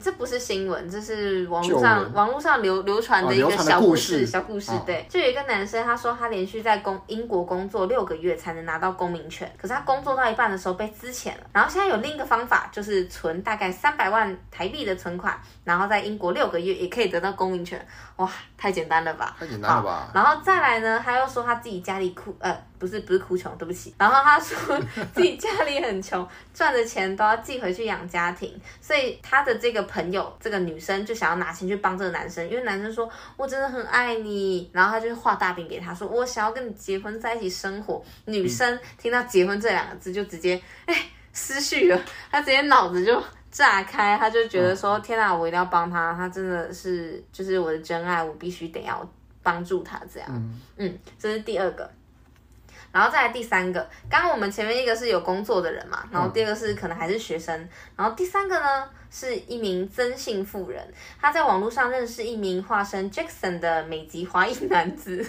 [0.02, 4.26] 这不是新闻，这是网络上网络上流流传的一个小故事。
[4.26, 11.42] 小故事，对，就有一个男生，他说他连续在公英国工作六个月才能拿到公民权，可是他工作到一半的时候被资遣了。
[11.52, 17.86] 然后现在有另一个方法，就是存大概三百万台币的存款，然后在英国六个月也可以得到公民权。
[18.16, 19.36] 哇，太简单了吧？
[19.38, 20.10] 太简单了吧？
[20.14, 22.58] 然后再来呢，他又说他自己家里哭呃。
[22.80, 23.94] 不是不是哭穷，对不起。
[24.00, 24.80] 然后他说
[25.14, 38.02] 自己家里很穷，赚的钱都要寄回去养家庭，所以他的这个朋友，这个女生就想要拿钱去帮这个男生，因为男生说我真的很爱你，然后他就画大饼给他说我想要跟你结婚在一起生活。
[38.26, 40.96] 女生听到结婚这两个字就直接哎
[41.34, 49.08] 失序了，她直接脑子就炸开，她就觉得说天哪，我一定要帮他，他真的是就是我的真爱，我必须得要
[49.44, 50.60] 帮助他这样。
[50.78, 51.90] 嗯，这是第二个。
[52.92, 60.82] 然后再来第三个，刚刚我们前面一个是有工作的人嘛，然后第二个是可能还是学生，然后第三个呢是一名曾姓妇人，
[61.22, 65.24] 他在网络上认识一名化身 Jackson 的美籍华裔男子，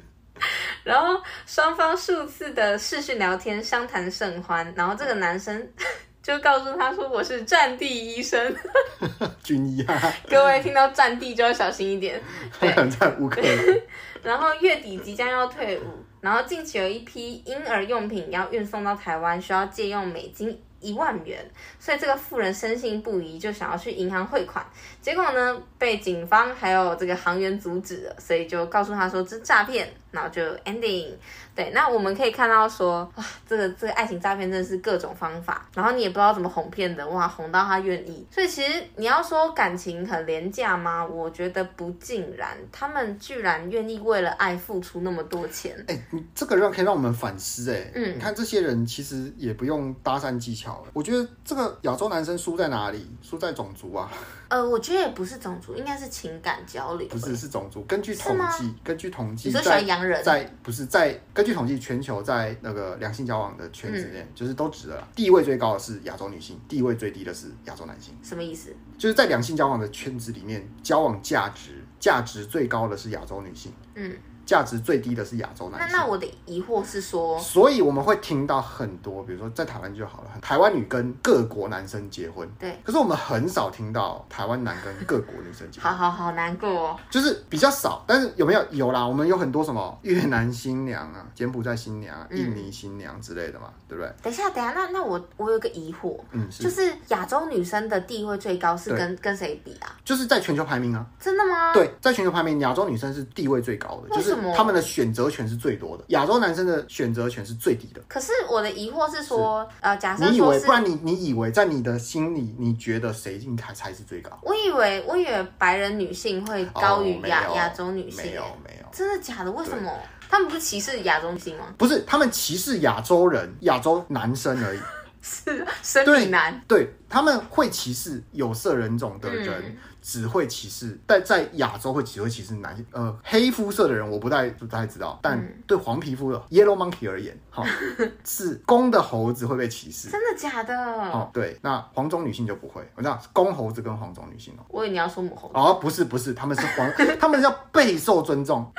[0.82, 5.68] 然后双方数次的视讯聊天，相谈甚欢，然后这个男生
[6.22, 8.56] 就告诉他说：“我是战地医生，
[9.44, 12.20] 军医啊，各位听到战地就要小心一点，
[12.58, 13.80] 对，在乌克兰，
[14.22, 15.84] 然后月底即将要退伍。”
[16.20, 21.44] 然后近期有一批婴儿用品要运送到台湾，需要借用美金一万元，
[21.78, 24.64] 所以这个富人深信不疑，就想要去银行汇款。
[25.00, 31.12] 结果呢，被警方还有这个行员阻止了，所以就告诉他说这诈骗，然后就 ending。
[31.54, 38.24] 对，那我们可以看到说，哇，这个这个爱情诈骗真的是各种方法，然后你也不知道怎么哄骗的，哇，哄到他愿意。
[38.30, 41.04] 所以其实你要说感情很廉价吗？
[41.04, 45.74] 我觉得不尽然，他们居然愿意为了爱付出那么多钱。
[45.88, 50.90] 哎、欸，你这个让可以让我们反思，哎，嗯，你看这些人其实也不用搭讪技巧了。
[50.92, 53.10] 我觉得这个亚洲男生输在哪里？
[53.20, 54.08] 输在种族啊。
[54.48, 57.06] 呃，我觉得也不是种族，应该是情感交流。
[57.08, 57.82] 不是，是种族。
[57.82, 68.14] 根据统计，根据统计，你说喜欢洋人，在不是在根据统计，全球在那个两性交往的圈子里面，嗯、就是都指了，地位最高的是亚洲女性，地位最低的是亚洲男性。
[68.22, 68.74] 什么意思？
[68.96, 73.72] 就是在两性交往的圈子里面，交往价值价值最高的是亚洲女性。
[73.94, 74.16] 嗯。
[74.48, 75.90] 价值最低的是亚洲男性。
[75.92, 82.74] 那那我的疑惑是说，所以我们会听到很多，比如说在台湾就好了，台湾女跟各国男生结婚，对。
[82.82, 85.92] 可是我们很少听到台湾男跟各国女生结婚。
[85.92, 86.96] 好好好，难过哦。
[87.10, 89.06] 就是比较少，但是有没有有啦？
[89.06, 94.10] 我们有很多什么越南新娘啊、柬埔寨新娘、啊、印尼新娘之类的嘛，嗯、对不对？
[94.22, 99.94] 等一下，等一下，那那我我有个疑惑，嗯，是就是亚洲女生的地位最高是跟跟谁比啊？
[100.02, 101.04] 就是在全球排名啊。
[101.20, 101.74] 真的吗？
[101.74, 105.18] 对，在全球排名，亚洲女生是地位最高的，就是他们的选择。
[105.18, 108.00] 选择权是最多的，亚洲男生的选择权是最低的。
[108.06, 114.38] 可是我的疑惑是说，是呃，假设你以为，不然你你以为在你的心里，你觉得谁应该才是最高？
[114.42, 119.50] 我以为我以为白人女性会高于亚亚洲女性，没有没有，真的假的？
[119.50, 119.90] 为什么？
[120.28, 121.64] 他们不是歧视亚洲女性吗？
[121.76, 124.78] 不是，他们歧视亚洲人、亚洲男生而已。
[125.20, 129.60] 是生理男，对，他们会歧视有色人种的人。
[129.66, 129.76] 嗯
[130.08, 137.62] 只会歧视，但在亚洲会只会歧视男性，呃，黑肤色的人我不太不太知道，但对黄皮肤的 Yellow Monkey 而言，哈，
[138.24, 140.74] 是公的猴子会被歧视，真的假的？
[140.74, 146.90] 哦，对，那黄种女性就不会，我知道公猴子跟黄种女性哦，我以为你要说母猴子，哦，不是不是，他们是黄，
[147.20, 148.66] 他们要备受尊重。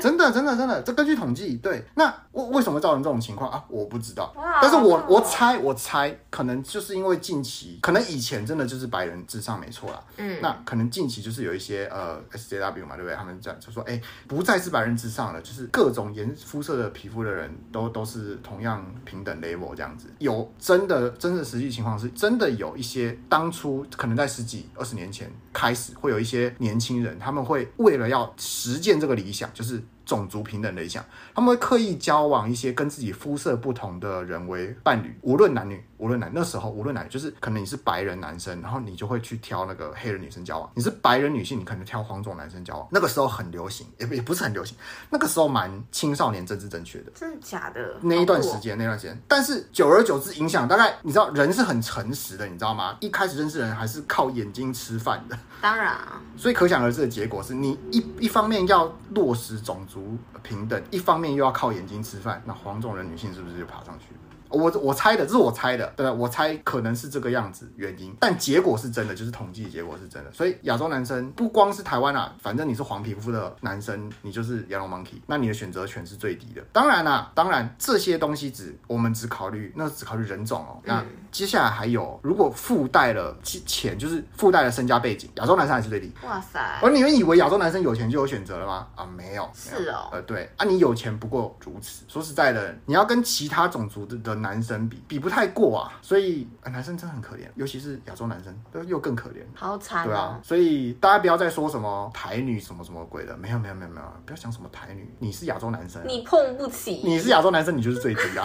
[0.00, 3.62] 真的真的真的，这根据统计，对，那为为什么造成这种情况啊？
[3.68, 13.14] 我不知道，但是我我猜我猜，可能就是因为近期，可能以前真的就是白人至上没错啦，嗯，那可能近期就是有一些呃 SJW 嘛，对不对？
[13.14, 20.08] 他们这样就说，哎，不再是白人至上了，就是各种颜肤色的皮肤的人都都是同样平等 level 这样子。
[20.18, 29.82] 有真的真的实际情况是，真的有一些当初可能在十几二十年前开始，会有一些年轻人，他们会为了要实践这个理想，就是。
[30.06, 42.88] 种族平等的理想，他们会刻意交往一些跟自己肤色不同的人为伴侣，无论男女，无论男那时候无论男，就是可能你是白人男生，然后你就会去挑那个黑人女生交往；你是白人女性，你可能挑黄种男生交往。
[42.90, 44.76] 那个时候很流行，也也不是很流行，
[45.10, 47.96] 那个时候蛮青少年政治正确的，真的假的？
[48.00, 52.96] 那一段时间，那段时间，但是久而久之影响，大概你知道人是很诚实的，你知道吗？
[53.00, 60.16] 一开始认识人还是靠眼睛吃饭的，当然啊，所以可想而知的结果是你一一方面要落实种族。
[60.42, 64.19] 平等，一方面又要靠眼睛吃饭，那黄种人女性是不是就爬上去了？
[64.50, 70.32] 我我猜的，这是我猜的，对吧，我猜可能是这个样子原因，但结果是真的，就是统计结果是真的。
[70.32, 76.62] 所以亚洲男生不光是台湾啊，反正你是黄皮肤的男生，你就是 Yellow Monkey，那你的选择权是最低的。
[76.72, 80.80] 当然啦、啊，当然这些东西只我们只考虑，那只考虑人种哦。
[80.84, 86.12] 那接下来还有，如果附带了钱，就是附带了身家背景，亚洲男生还是最低。
[86.24, 86.58] 哇塞！
[86.82, 88.88] 而你们以为亚洲男生有钱就有选择了吗？
[88.96, 89.48] 啊，没有。
[89.54, 90.08] 是哦。
[90.12, 92.04] 呃，对啊，你有钱不过如此。
[92.08, 100.06] 说实在的，你要跟其他种族的的男生比，比不太过啊，所以、呃、男生真的很可怜，尤其是亚洲男生，又又更可怜，好惨、哦。
[100.06, 108.44] 对啊，所以大家不要再说什么台女什么什么鬼的，没有没有没有没有，不要讲什么台女，你是亚洲男生，你碰不起，你是亚洲男生，你就是最低啊，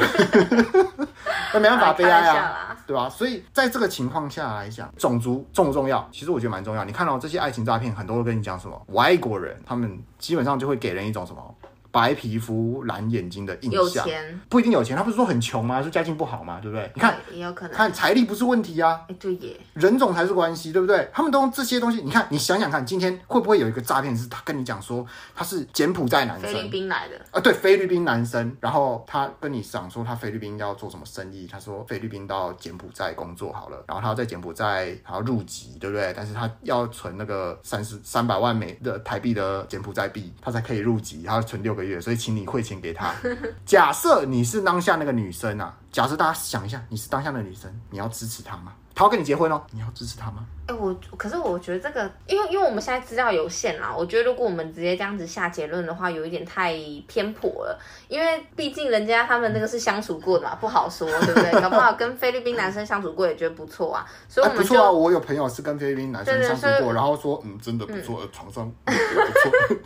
[1.53, 3.10] 那没办法，悲哀啊，对吧、啊？
[3.10, 6.08] 所以在这个情况下来讲，种族重不重要？
[6.12, 6.84] 其实我觉得蛮重要。
[6.84, 11.55] 你看到这些爱情诈骗，很多都跟你讲什么外国人，他们基本上就会给人一种什么？
[11.95, 15.81] 白皮肤、蓝眼睛的印象，有钱不一定有钱，他不是说很穷吗？
[15.81, 16.60] 是家境不好吗？
[16.62, 16.91] 对不对？
[16.93, 18.99] 你看，也有可能，看财力不是问题啊。
[19.08, 21.10] 哎，对耶，人种才是关系，对不对？
[21.13, 27.39] 他们都用这些东西，你看，你想想看，今天会不会有一个诈骗是，他跟你讲说他是柬埔寨男生，菲律宾来的啊？
[27.39, 36.13] 对，菲律宾男生，然后他跟你讲说他菲律宾要做什么生意，他说菲律宾到柬埔寨工作好了，然后他要在柬埔寨还要入籍，对不对？
[36.13, 42.65] 但是他要存那个三十三百万美的台币的柬埔寨币，他才可以入籍，他要存六个月，所以请你汇。
[42.65, 43.13] 钱给他。
[43.63, 48.74] 假设你是当下那个女生啊，假设大家想一下，你是当下的女生，你要支持他吗？
[48.95, 50.45] 他要跟你结婚哦，你要支持他吗？
[50.67, 56.74] 哎、欸，我可是我觉得这个，因为因为我们现在资料有限啦，我觉得如果我们直接这样子下结论的话，有一点太
[57.06, 57.80] 偏颇了。
[58.08, 61.62] 因为毕竟人家他们那个是相处过的嘛，不好说，对不对？
[61.62, 64.04] 搞不好跟菲律宾男生相处过也觉得不错啊。
[64.30, 69.78] 所以我们不错啊，我有朋友是跟菲律宾男生相处过，然后说嗯，真的不错，嗯、床上也不错。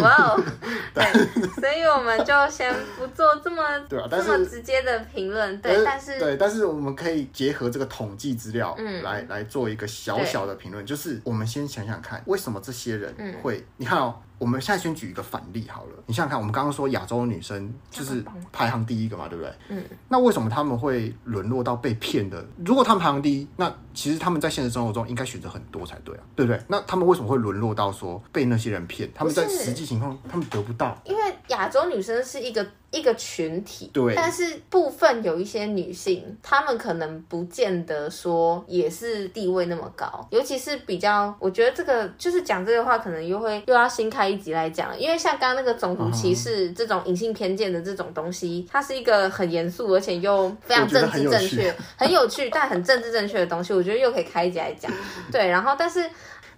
[0.00, 0.42] 哇哦，
[0.94, 1.04] 对，
[1.60, 14.14] 所以我们就先不做这么 对啊，但是这么直接的评论，对，但是对，但是我们可以结合这个统计资料，嗯，来来做一个小小的评论，就是我们先想想看，为什么这些人会，嗯、你看哦。
[14.38, 19.52] 我们现在先举一个反例好了，你想想看，我们刚刚说亚洲女生就是排行第一个嘛，对不对？
[19.68, 19.82] 嗯。
[20.08, 22.44] 那为什么他们会沦落到被骗的？
[22.64, 26.60] 如果他们排行第一，那其实他们在现实生活中应该选择很多才对啊，对不对？
[26.68, 29.08] 那他们为什么会沦落到说被那些人骗？
[29.14, 34.14] 他们在实际情况他们得不到，因为亚洲女生是一个一个群体，对。
[34.14, 44.28] 但是部分有一些女性，她们可能不见得说也是地位那么高，尤其是比较，我觉得这个就是讲这个话，可能又会又要新开。
[44.28, 53.72] 一集来讲，因为像刚刚那个种族歧视这种隐性偏见的这种东西，它是一个很严肃而且又非常政治正确、很有趣但很政治正确的东西。
[53.72, 54.90] 我觉得又可以开一集来讲。
[55.30, 56.08] 对，然后但是。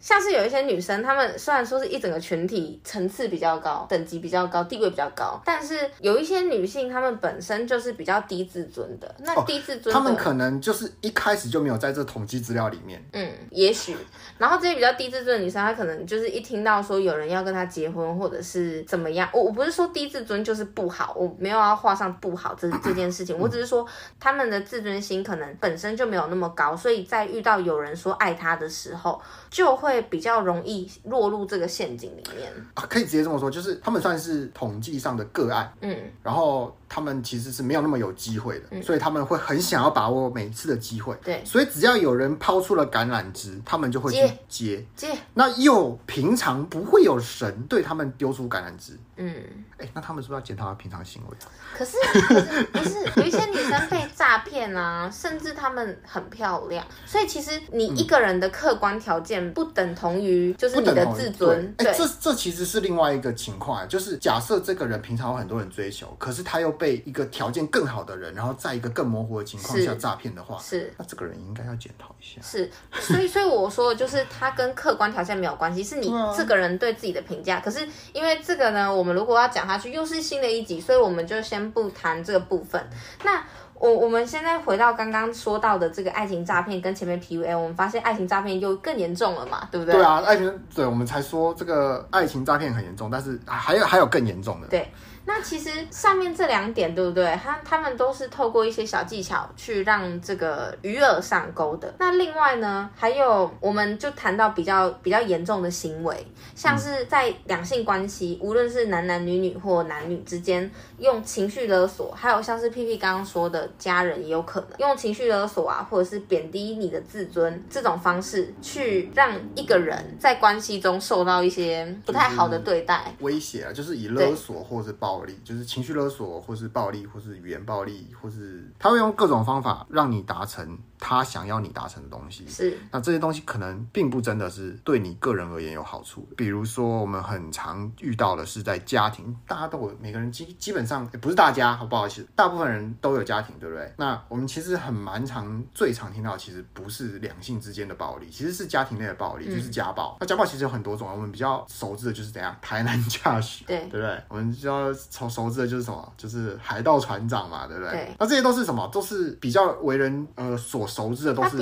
[0.01, 9.15] 像是有一些女生，她们虽然说是一整个群体层次比较高、等级比较高、地位比较高，但是有一些女性，她们本身就是比较低自尊的。
[9.19, 13.05] 那低自尊，她、哦、们可能就是一开始就没有在这统计资料里面。
[13.13, 13.97] 嗯，也许。
[14.39, 23.87] 然后这些比较低自尊的女生，她可能就是一听到说有人要跟她结婚，或者是怎么样，我我不是说低自尊就是不好，我没有要画上不好这这件事情，我只是说
[24.21, 29.21] 她们的自尊心可能本身就没有那么高，所以在遇到有人说爱她的时候，
[29.57, 29.97] 就会。
[30.09, 41.17] 比较容易落入这个陷阱里面啊，可以直接这么说，就是他们算是统计上的个案，嗯，然后他们其实是没有那么有机会的，嗯、所以他们会很想要把握每次的机会。
[41.23, 44.87] 对，所以只要有人抛出了橄榄枝，他们就会去接接。
[44.97, 48.99] 接那又平常不会有神对他们丢出橄榄枝。
[49.19, 49.35] 嗯，
[49.79, 51.37] 哎、欸，那他们是不是要检讨他平常行为？
[51.75, 61.73] 可是，可是不是有一些女生被诈骗啊， 甚至她们很漂亮，所以其实你一个人的客观条件不等同于就是你的自尊。
[61.79, 72.41] 对，哎、欸，这这其实是另外一个情况，就是假设这个人平常有很多人追求，可是他又被一个条件更好的人，然后在一个更模糊的情况下诈骗的话，是，那这个人应该要检讨一下。
[72.41, 77.61] 是，所以所以我说的就是他跟客观条件没有关系，是你这个人对自己的评价。
[77.61, 82.83] 可是因为这个呢，我们如果要讲下去，又是新的一集，所以我们就先不谈这个部分。
[83.25, 83.43] 那
[83.75, 89.95] 我我们现在回到刚刚说到的这个爱情诈骗跟前面 PUA，我们发现爱情诈骗又更严重了嘛，对不对？
[89.95, 94.69] 对啊，爱情对，我们才说这个爱情诈骗很严重，但是还有还有更严重的。
[94.69, 94.89] 对。
[95.29, 97.39] 那其实上面这两点对不对？
[97.43, 101.93] 他他们都是透过一些小技巧去让这个鱼饵上钩的。
[101.99, 106.25] 那另外呢，还有我们就谈到比较比较严重的行为，
[106.55, 125.16] 像是在两性关系，无论是男男女女或男女之间，用情绪勒索，还有像是屁屁刚刚说的家人也有可能用情绪勒索啊，或者是贬低你的自尊这种方式，去让一个人在关系中受到一些不太好的对待、威胁啊，就是以勒索或者是包。
[125.17, 132.47] 暴力就是情绪勒索，或是暴力，或是语言暴力，或是他会用各种方法让你达成他想要你达成的东西。
[132.47, 136.29] 是，那这些东西可能并不真的是对你个人而言有好处。
[136.37, 143.91] 比如说，我们很常遇到的是在家庭，大家都有，每个人基基本上也不是大家，好不好意思，大部分人都有家庭，对不对？
[143.97, 150.13] 那我们其实很蛮常，最常听到其实不是两性之间的暴力，其实是家庭内的暴力，就是家暴。
[150.15, 154.23] 嗯、那家暴其实有很多种，我们比较熟知的就是怎样，台南驾驶，对，对不对？
[154.29, 154.93] 我们就要。
[155.11, 156.13] 熟熟知的就是什么？
[156.17, 157.93] 就是海盗船长嘛，对不对？
[157.93, 158.09] 对。
[158.19, 158.89] 那这些都是什么？
[158.93, 161.57] 都是比较为人呃所熟知的，都是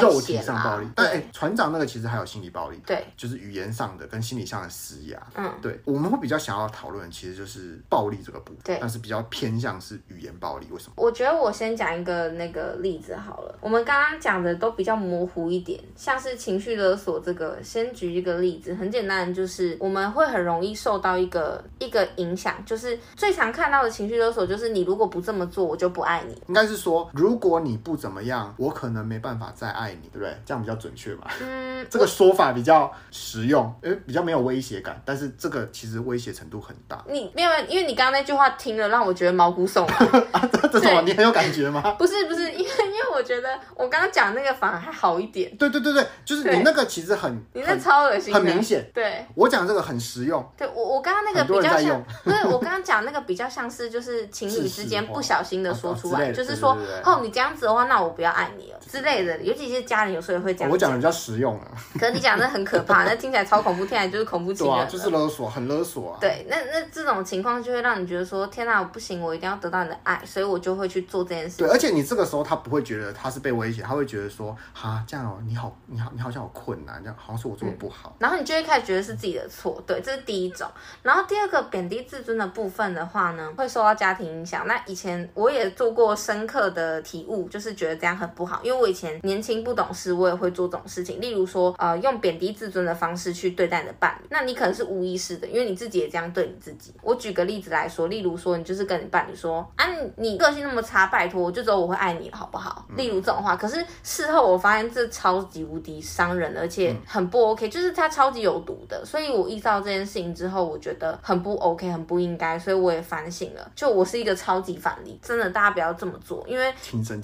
[0.00, 0.86] 肉体上暴力。
[0.94, 5.18] 但哎，船长那个其实还有心理暴力，对，就是语言上的跟心理上的施压。
[5.34, 5.80] 嗯，对。
[5.84, 8.78] 我们会比较想要讨论，其实就是暴力这个部分，对。
[8.80, 10.92] 但是比较偏向是语言暴力，为什么？
[10.96, 13.58] 我觉得我先讲一个那个例子好了。
[13.60, 22.89] 我们刚刚讲的都比较模糊一点，像是情绪勒索这个，先举一个例子，很简单，就是我们会很容易受到一个一个影响，就是。
[23.16, 26.34] 最常看到的情绪勒索就是你如果不这么做，我就不爱你。
[26.48, 30.34] 应该是说，如果你不怎么样，我可能没办法再爱你，对不对？
[30.44, 31.26] 这样比较准确嘛？
[31.40, 35.00] 嗯， 这个说法比较实用，诶，比较没有威胁感。
[35.04, 37.02] 但是这个其实威胁程度很大。
[37.08, 40.48] 你没有，因为你刚刚那句话听了让我觉得毛骨悚然 啊！
[40.52, 41.80] 这这种你很有感觉吗？
[41.98, 45.54] 不是不是，因为因为我觉得我刚刚讲那个反而还好一点。
[45.56, 48.88] 对对对对，就是你那个其实很，你那超恶心，很明显。
[48.94, 50.44] 对，我讲这个很实用。
[50.56, 53.90] 对我我刚刚那个比较像，不是我刚刚讲那个比较像是。
[53.90, 59.36] 就是情侣之间不小心的说出来，就是说，哦，你这样子的话，那我不要爱你了之类的。
[59.42, 60.70] 尤其是家人有时候也会这样。
[60.70, 61.66] 我讲的比较实用啊。
[61.98, 64.88] 可是你讲的很可怕， 那听起来超恐怖，听起来就是恐怖情人。
[64.88, 66.18] 就是勒索，很勒索啊。
[66.20, 71.58] 对，那那这种情况就会让你觉得说，天哪，我不行，我一定要得到你的爱，所以我就会去做这件事。
[71.58, 78.14] 对，而且你这个时候他不会觉得他是被威胁，他会觉得说，哈，这样哦，你好，你好，你好像好困难，这样好像是我做的不好。
[78.18, 79.82] 然后你就会开始觉得是自己的错。
[79.86, 80.68] 对，这是第一种。
[81.02, 84.66] 然后第二个贬低自尊的部分的话呢，会受到家庭影响。
[84.66, 88.60] 那以前我也做过深刻的体悟，就是觉得这样很不好。
[88.62, 91.18] 因为我以前年轻不懂事，我也会做这种事情。
[91.22, 96.92] 例如说，呃，用贬低自尊的方式去对待你的伴侣，那你可能是无意识的，因为你自己也这样对你自己。
[97.02, 99.86] 我举个例子来说，例如说，你就是跟你伴侣说，啊，
[100.16, 102.84] 你个性那么差，拜托，就只有我会爱你了，好不好？
[102.94, 109.02] 例如这种话，可是事后我发现这超级无敌伤人，而且很不 OK，就是它超级有毒的。
[109.06, 113.72] 所以我意识到这件事情之后，我觉得很不 OK，很不应该，所以我也反省了。
[113.74, 114.50] 就我是一个超。
[114.50, 116.74] 超级反例，真的，大家不要这么做，因为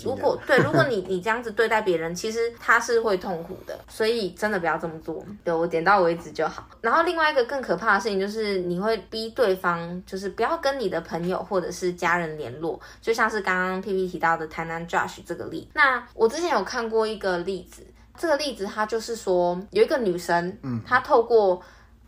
[0.05, 5.27] 如果对，如果你 你这样子对待别人，其实他是会痛苦的，所以真的不要这么做。
[5.43, 6.65] 对，我点到为止就好。
[6.81, 15.69] 然后另外一个更可怕的事情就是，你会逼对方，就是不要跟你的朋友或者是家人联络，就像是刚刚 P P 提到的台南 Josh 这个例。
[15.75, 17.83] 那我之前有看过一个例子，
[18.17, 21.61] 这个例子他就是说有一个女生，嗯，她透过。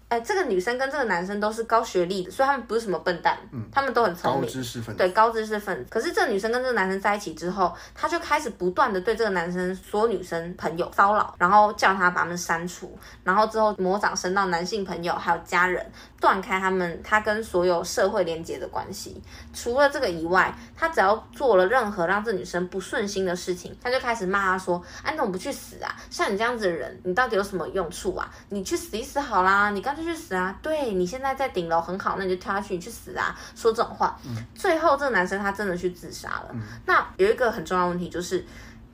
[0.08, 5.86] 哎，这个女生跟这个男生都是高学历的，所以他们不是什么笨蛋，嗯，他们都很聪明，高知识分子，对，高知识分子。
[5.90, 15.84] 可是这个女生跟这个男生在一起之后，她就开始不断的对这个男生所有女生朋友骚扰，然后叫他把他们删除，然后之后魔掌伸到男性朋友还有家人，
[16.18, 19.22] 断开他们他跟所有社会连接的关系。
[19.52, 25.94] 除了这个以外，他只要做了任何让这女生不顺心的事情，他就开始骂他说：“哎，你怎么不去死啊？
[26.08, 28.30] 像你这样子的人，你到底有什么用处啊？
[28.48, 30.58] 你去死一死好啦，你干就去死啊！
[30.62, 33.36] 对，你现在在顶楼很好，那你就跳下去，你去死啊！
[33.54, 36.48] 说这种话，嗯、最后这个男生他真的去自杀了。
[36.52, 38.44] 嗯、那有一个很重要的问题就是。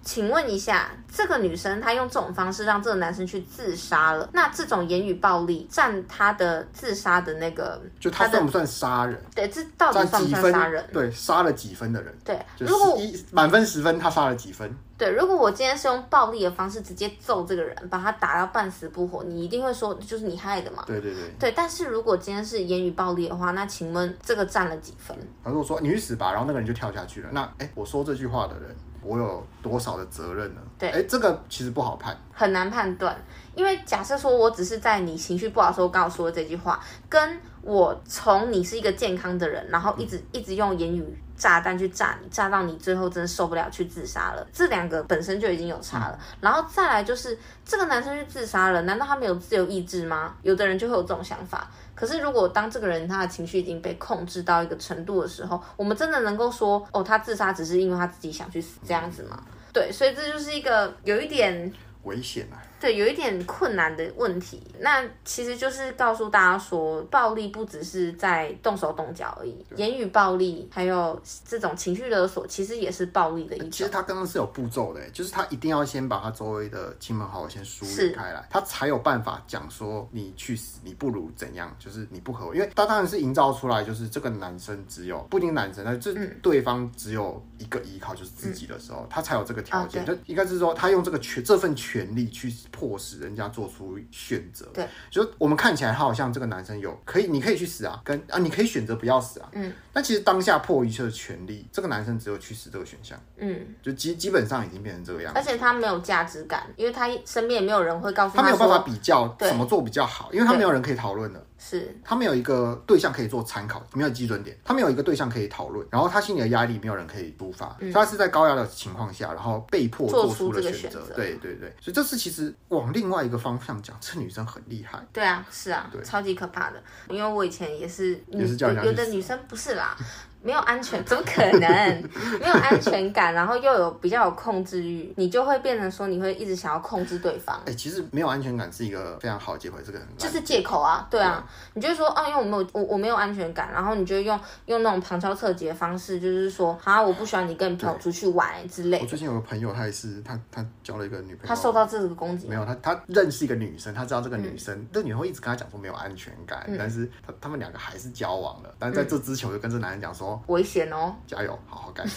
[0.05, 9.19] 请问一下，这个女生她用这种方式让这个男生去自杀了，那这种言语暴力占他的自杀的那个，就他算不算杀人？
[9.35, 10.87] 对，这到底算不算杀人？
[10.93, 12.15] 对，杀了几分的人？
[12.23, 12.99] 对，如果
[13.33, 14.71] 满分十分，他杀了几分？
[14.97, 20.85] 对，如果我今天是用暴力的方式直接揍这个人，把他打到半死不活，你一定会说就是你害的嘛？
[20.87, 21.23] 对对对。
[21.39, 25.17] 对，但是如果今天是言语暴力的话，那请问这个占了几分？
[25.43, 28.77] 他如果说你去死吧，然后那个人就跳下去了，那哎，我说这句话的人。
[29.05, 30.61] 我有多少的责任呢？
[30.79, 33.17] 对，哎，这个其实不好判，很难判断。
[33.55, 46.19] 因为假设说我只是在你情绪不好的时候刚好说的这句话，跟我从你是一个健康的人，然后一直、嗯、一直用言语炸弹去炸你，炸到你最后真的受不了去自杀了，这两个本身就已经有差了。
[46.19, 50.35] 嗯、然后再来就是这个男生去自杀了，难道他没有自由意志吗？
[50.43, 51.71] 有的人就会有这种想法。
[51.95, 59.43] 可是，如果当这个人他的情绪已经被控制到一个程度的时候，我们真的能够说，哦，他自杀只是因为他自己想去死这样子吗？
[59.73, 61.73] 对，所以这就是一个有一点
[62.03, 62.59] 危险啊。
[62.85, 71.19] 对，有一点困难的问题，那其实就是告诉大家说，暴力不只是在动手动脚而已，言语暴力还有
[71.49, 73.71] 这种情绪勒索，其实也是暴力的一种。
[73.71, 92.53] 其实他刚刚是有步骤的，就是他一定要先把他周围的亲朋好友先疏远开来，他才有办法讲说你去死，你不如怎样，就是你不合我，因为他当然是营造出来，就是这个男生只有不仅男生，那这对方只有一个依靠，就是自己的时候，嗯、他才有这个条件，啊、就应该是说他用这个权这份权利去。
[92.75, 111.47] 迫使人家做出选择，对，就我们看起来他好像这个男生有可以，你可以去死啊，跟啊，你可以选择不要死啊，嗯，但其实当下迫一切的权利，这个男生只有去死这个选项，嗯，就基基本上已经变成这个样子，而且他没有价值感，因为他身边也没有人会告诉他，他没有办法比较怎么做比较好，因为他没有人可以讨论的。
[111.67, 121.01] 是他没有一个对象可以做参考，没有基准点，他没有一个对象可以讨论，然后他心里的压力没有人可以抒发，嗯、所以他是在高压的情况下，然后被迫做出了选择。
[121.17, 125.03] 对对对，所以这是其实往另外一个方向讲，这女生很厉害。
[125.13, 126.83] 对啊，是啊，对超级可怕的。
[127.09, 129.97] 因为我以前也是，也是叫人家有的女生不是啦。
[130.45, 131.69] 没有安全，怎么可能？
[132.39, 137.57] 没有安全感，然后又有比较有控制欲，你就会变成说，你会一直想要控制对方。
[137.61, 141.43] 哎、欸，其实没有安全感是一个非常好的借口，这个很就是借口啊，对啊，
[141.73, 141.81] 对。
[141.81, 149.05] 你就说啊，因为我没有我我没有安全感，然后你就用用那种旁敲侧击的方式，就是说啊，我不喜欢你跟你朋友出去玩之类的。
[149.05, 161.15] 我最近有个朋友，他也是他他交了一个女朋友，他受到这个攻击，没有他他认识一个女生，他知道这个女生，这、嗯、女生会一直跟他讲说没有安全感，嗯、但是他他们两个还是交往了，但是在这之前我就跟这男人讲说危险哦。
[161.27, 162.07] 加油，好好干。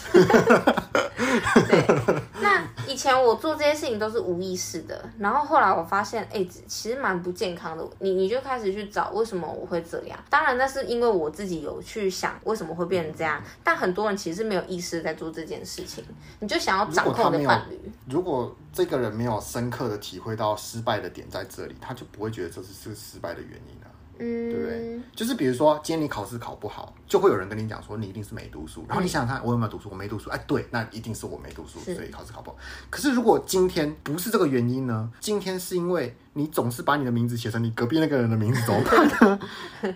[1.68, 1.86] 对，
[2.42, 7.84] 那以前我做这些事情都是无意识的，然后后来我发现，哎、欸，其实蛮不健康的。
[8.00, 10.18] 你你就开始去找为什么我会这样？
[10.30, 16.04] 当然那是因为我自己有去想为什么会变成这样，但很多人其实没有意识在做这件事情。
[16.40, 23.87] 你就想要掌控的伴侣，如果这个人没有深刻的体会到失败的点在这里，他就不会觉得这是是失败的原因啊。
[24.20, 25.00] 嗯，对不对？
[25.16, 28.86] 就是比如说，今天你考试考不好，就会有人跟你讲说你一定是没读书。
[28.88, 29.90] 然后你想想看，我有没有读书？
[29.90, 30.30] 我没读书。
[30.30, 32.58] 哎，对，那一定是我没读书，所以考试考不好。
[32.90, 35.12] 可是如果今天不是这个原因呢？
[35.20, 36.16] 今天是因为。
[36.38, 39.40] 你总是把你的名字写成你隔壁那个人的名字，怎么办呢？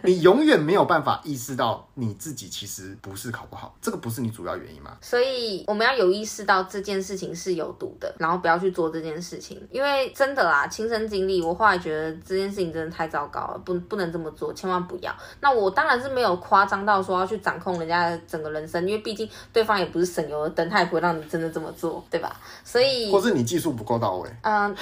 [0.02, 4.98] 你永远没有办法意识到你自己其实不是考不好，这个不是你主要原因吗？
[5.02, 9.62] 所以我们要有意识到这件事情是有毒的，然后不要去做这件事情。
[9.70, 15.16] 因为真的啦，亲身经历，我后来觉得这件事情真的太糟糕了，不不能这么做，千万不要。
[15.42, 22.36] 那我当然是没有夸张到说要去掌控人家的整个人生，因为毕竟对方也不是省油的灯，他也不会让你真的这么做，对吧？
[22.64, 24.76] 所以， 或是你技术不够到位，嗯，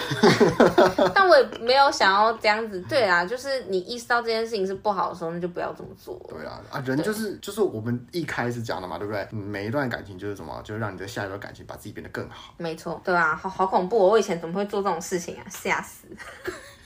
[1.13, 1.48] 但我也。
[1.59, 6.19] 没有想要这样子，对啊，就是你意识到这件事情是不好的时候，那就不要这么做。
[6.29, 9.27] 对啊，啊，人就是就是我们一开始讲的嘛，对不对？
[9.31, 12.53] 每一段感情就是什么，就是让你的下一段感情把自己变得更好。
[12.57, 14.09] 没错，对啊，好好恐怖哦！
[14.09, 15.43] 我以前怎么会做这种事情啊？
[15.49, 16.07] 吓死！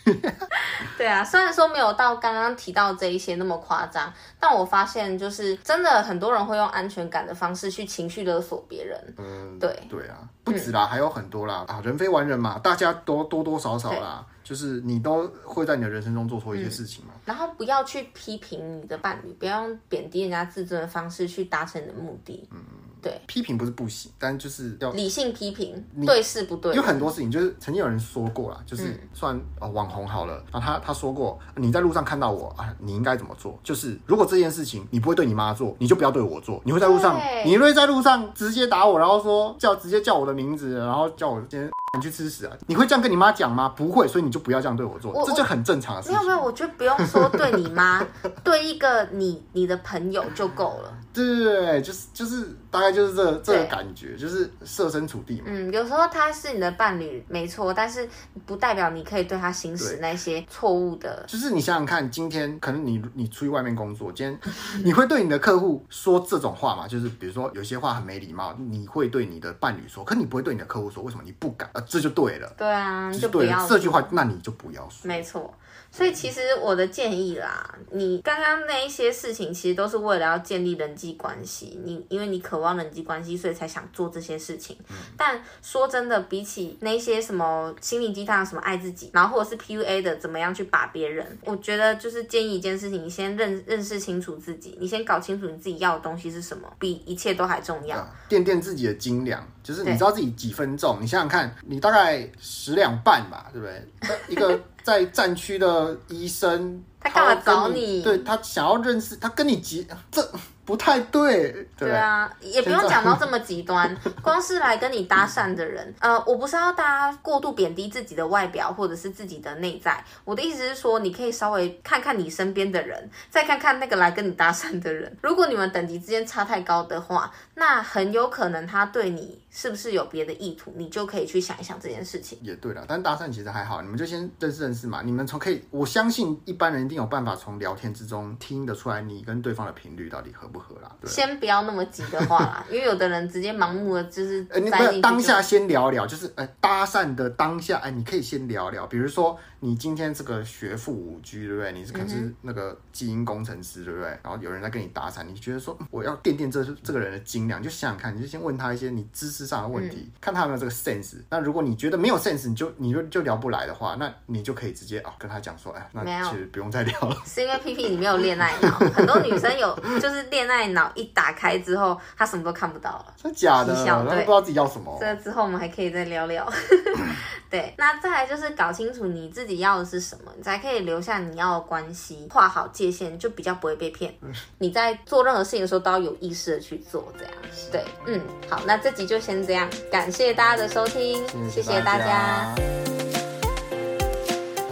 [0.97, 8.99] 对啊，虽然说没有到刚刚提到这一些那么夸张，但我发现就是真的很多人会用安全感的方式去情绪勒索别人。
[9.18, 17.12] 嗯，对对啊，不止啦，嗯、还有很多啦啊，人非完人嘛，大家都多多少少啦，就是你都会在你的人生中做错一些事情嘛。
[17.16, 22.47] 嗯、然后不要去批评你的伴侣，不要用贬低人家自尊的方式去达成你的目的。
[22.51, 22.60] 嗯。
[23.04, 26.74] 对，批评不是不行，但就是要理性批评，对事不对。
[26.74, 33.60] 有很多事情就是曾经有人说过啦，就是算呃网红好了，然后他他说过，你在路上看到我啊，你应该怎么做？
[33.62, 36.62] 就是如果这件事情你不会对你妈做，你就不要对我做。
[36.64, 41.70] 你会在路上，你会在路上直接打我，然后说叫直接叫我的名字，然后叫我今天。
[41.96, 42.58] 你去吃屎啊！
[42.66, 43.70] 你会这样跟你妈讲吗？
[43.70, 46.18] 不会，所以你就不要这样对我做，我这就很正常的事情。
[46.18, 48.04] 没有没有，我觉得不用说对你妈，
[48.44, 50.91] 对一个你你的朋友就够了。
[51.14, 55.44] 对对对，就是就是大概就是这、这个感觉，就是设身处地嘛。
[55.46, 58.10] 嗯，有时候他是你的伴侣，没错，但是
[58.48, 61.24] 不代表你可以对他行使那些错误的。
[61.28, 64.39] 就是你想想看，今天可能你你出去外面工作，今天
[64.84, 66.88] 你会对你的客户说这种话吗？
[66.88, 71.70] 就是比如说有些话很没礼貌，你会对你的伴侣说，可你不会对你的客户说，为什么你不敢？
[71.74, 72.54] 啊，这就对了。
[72.58, 73.68] 对啊，就不要。
[73.68, 75.08] 这句话，那你就不要说。
[75.08, 75.54] 没错。
[75.92, 81.80] 所以其实我的建议啦，你刚刚那一些事情，其实都是为了要建立人际关系。
[81.86, 84.76] 你因为你渴望人际关系，所以才想做这些事情。
[84.90, 98.04] 嗯、但说真的，比起那些什么心灵鸡汤、什么爱自己，然后或者是 PUA 的怎么样去把别人，我觉得就是建议一件事情，你先认认识清楚自己，你先搞清楚你自己要的东西是什么，比一切都还重要。
[98.28, 104.18] 垫垫自己的斤两，就是你知道自己几分重，你想想看，你大概十两半吧，对不对？
[104.30, 104.59] 一个。
[104.84, 108.01] 在战区的医生，他干嘛找你？
[108.03, 110.22] 对，他想要认识，他跟你急这。
[110.66, 113.95] 不太对，对，对啊，也不用讲到这么极端。
[114.22, 120.03] 光是来跟你搭讪的人，呃，我不是要大家过度贬低自己的外表或者是自己的内在。
[120.26, 125.18] 我的意思是说，你可以稍微看看你身边的人，再看看那个来跟你搭讪的人。
[125.22, 132.39] 如果你们等级之间差太高的话，那很有可能他对你是不是有别的意图，你就可以去想一想这件事情。
[132.41, 135.04] 也对了，但搭讪其实还好，你们就先认识认识嘛。
[135.04, 140.91] 你们从可以，我相信一般人一定有办法从聊天之中听得出来，你跟对方的频率到底合不合啦。
[141.06, 151.72] 先不要那么急的话啦，因为有的人直接盲目的就是，呃，你不要当下先聊聊，就是呃搭讪的当下，哎，你可以先聊聊，比如说你今天这个学富五居，对不对？
[151.72, 154.09] 你是可能是那个基因工程师，对不对？
[154.22, 161.16] 然后有人在跟你打伞，你觉得说我要垫垫这这个人的斤两，就想想看，你就先问他一些你知识上的问题，嗯、看他有没有这个 sense。
[161.30, 167.16] 那如果你觉得没有 sense，你就你就就聊不来的话，那你就可以直接啊、哦、跟他讲说，哎，那其实不用再聊了。
[167.26, 173.14] 是因为 P P 你没有恋爱脑， 很多女生有就是恋爱脑一打开之后，她什么都看不到了。
[173.16, 173.74] 真的假的？
[173.74, 174.97] 对，不知道自己要什么。
[174.99, 176.45] 这之后我们还可以再聊聊。
[177.49, 184.14] 对，那再来就是搞清楚你自己要的是什么，你才可以留下你要的关系，画好界限，就比较不会被骗。
[184.58, 187.34] 你在做任何事情的时候都要有意识的去做，这样。
[187.72, 192.54] 对，嗯，好，那这集就先这样，感谢大家的收听，谢谢大家。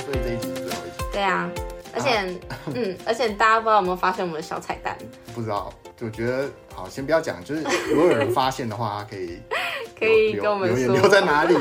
[0.06, 1.06] 所以这一集最后一集。
[1.12, 1.50] 对啊，
[1.94, 2.18] 而且，
[2.50, 4.98] 啊、嗯，而且大家不知道有没有发现我们的小彩蛋？
[5.34, 5.72] 不知道。
[6.04, 7.44] 我觉得好，先不要讲。
[7.44, 7.62] 就是
[7.92, 9.40] 如果有人发现的话，可以
[10.00, 11.54] 可以跟我们说留言留在哪里？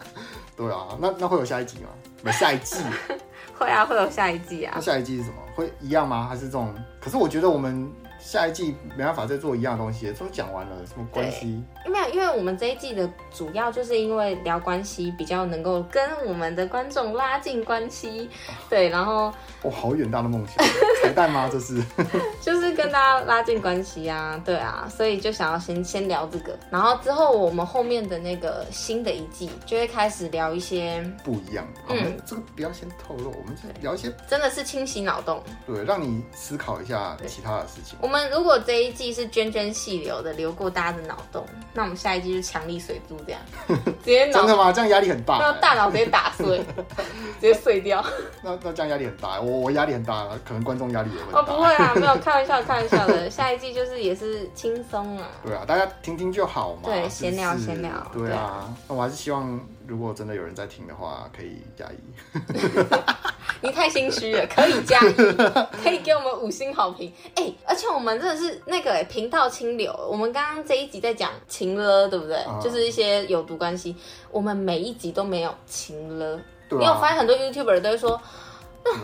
[0.56, 1.90] 对啊，那那会有下一集吗？
[2.22, 2.76] 没下一季？
[3.58, 4.72] 会啊，会有下一季啊。
[4.76, 5.36] 那下一季是什么？
[5.54, 6.26] 会一样吗？
[6.28, 6.74] 还是这种？
[7.00, 7.90] 可是我觉得我们。
[8.22, 11.62] 下一季没办法再做一样东西，都讲完了，什么关系？
[11.86, 18.30] 没有，因为我们这一季的主要就是因为聊关系比较能够跟我们的观众拉近关系，
[18.70, 20.64] 对，然后哇、哦，好远大的梦想，
[21.02, 21.48] 彩蛋吗？
[21.50, 21.82] 这是？
[22.40, 31.66] 就是跟大家拉近关系啊，对啊，所以就想要先先聊这个，然后之后我们后面的那个新的一季就会开始聊一些不一样。
[31.74, 37.98] 的，嗯，这个不要先透露，我们就聊一些真的是清洗脑洞，对，让你思考一下其他的事情。
[38.00, 43.40] 我们如果这一季是涓涓细流的流过大家的脑洞，那我们下一季就强力水柱这样，
[44.04, 44.70] 直接脑真的吗？
[44.70, 46.58] 这样压力很大，那大脑直接打碎，
[47.40, 48.04] 直接碎掉。
[48.42, 51.40] 那那这样压力很大，我我压力很大，可能观众压力也会大。
[51.40, 53.28] 哦，不会啊，没有开玩笑，开玩笑的。
[53.30, 55.28] 下一季就是也是轻松啊。
[55.42, 56.80] 对啊，大家听听就好嘛。
[56.84, 57.90] 对，闲聊闲聊。
[58.12, 63.31] 对啊，那我还是希望，如果真的有人在听的话，可以加一。
[63.62, 65.12] 你太心虚了，可以加一，
[65.82, 67.12] 可以给我们五星好评。
[67.36, 69.94] 哎、欸，而且我们真的是那个频道清流。
[70.10, 72.36] 我们刚刚这一集在讲情了，对不对？
[72.38, 73.96] 啊、就是一些有毒关系。
[74.30, 76.36] 我们每一集都没有情了。
[76.36, 78.20] 啊、你有发现很多 YouTuber 都会说。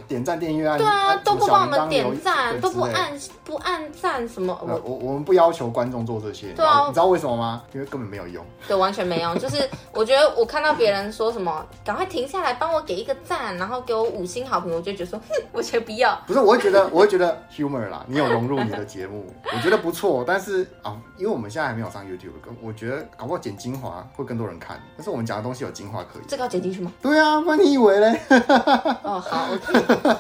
[0.07, 3.13] 点赞、订阅、按对啊，都不帮我们点赞，都不按
[3.45, 4.59] 不按赞什么？
[4.63, 7.63] 我我我们不要求观众做这些，对啊，你知道为什么吗？
[7.73, 9.39] 因为根本没有用，对，完全没用。
[9.39, 16.19] 就是我觉得我看到别人说什么，赶快停下来帮我给一个赞，然后给我五星好评，我就觉得说，哼，我才不要。
[16.27, 20.25] 不是，我会觉得，我会觉得 humor 啦，你有融入你的节目，我觉得不错。
[20.27, 22.31] 但是啊，因为我们现在还没有上 YouTube，
[22.63, 24.81] 我觉得搞不好剪精华会更多人看。
[24.97, 26.93] 但是我们讲的东西有精华可以，这个要剪进去吗？
[27.01, 28.21] 对啊，不然你以为嘞？
[29.03, 29.47] 哦，好。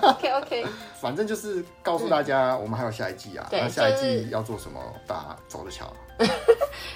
[0.03, 0.66] OK OK，
[1.01, 3.46] 反正就是告诉大家，我们还有下一季啊。
[3.51, 5.92] 对，下一季要做什么，大家走着瞧。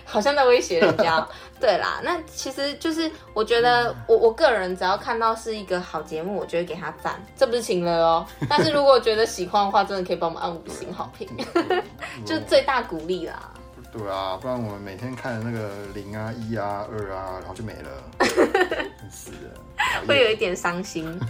[0.04, 1.26] 好像在威胁人家。
[1.60, 7.22] 对啦，那其实就是我觉得，我我个人只要看到是一个好节目，我就会给他赞。
[7.36, 11.28] 这不是情了哦，但是如果觉得喜欢的话，真的可以帮我们按五星好评，
[12.26, 13.50] 就最大鼓励啦。
[13.92, 17.90] 对啊，不然我们每天看的那个零啊、一啊、二啊，然后就没了。
[19.10, 19.54] 是的，
[20.08, 21.20] 会有一点伤心。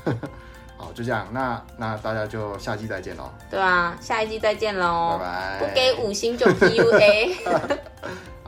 [0.83, 3.31] 好，就这样，那那大家就下季再见喽。
[3.49, 5.59] 对啊，下一季再见喽，拜拜。
[5.61, 7.37] 不给五星就 PUA。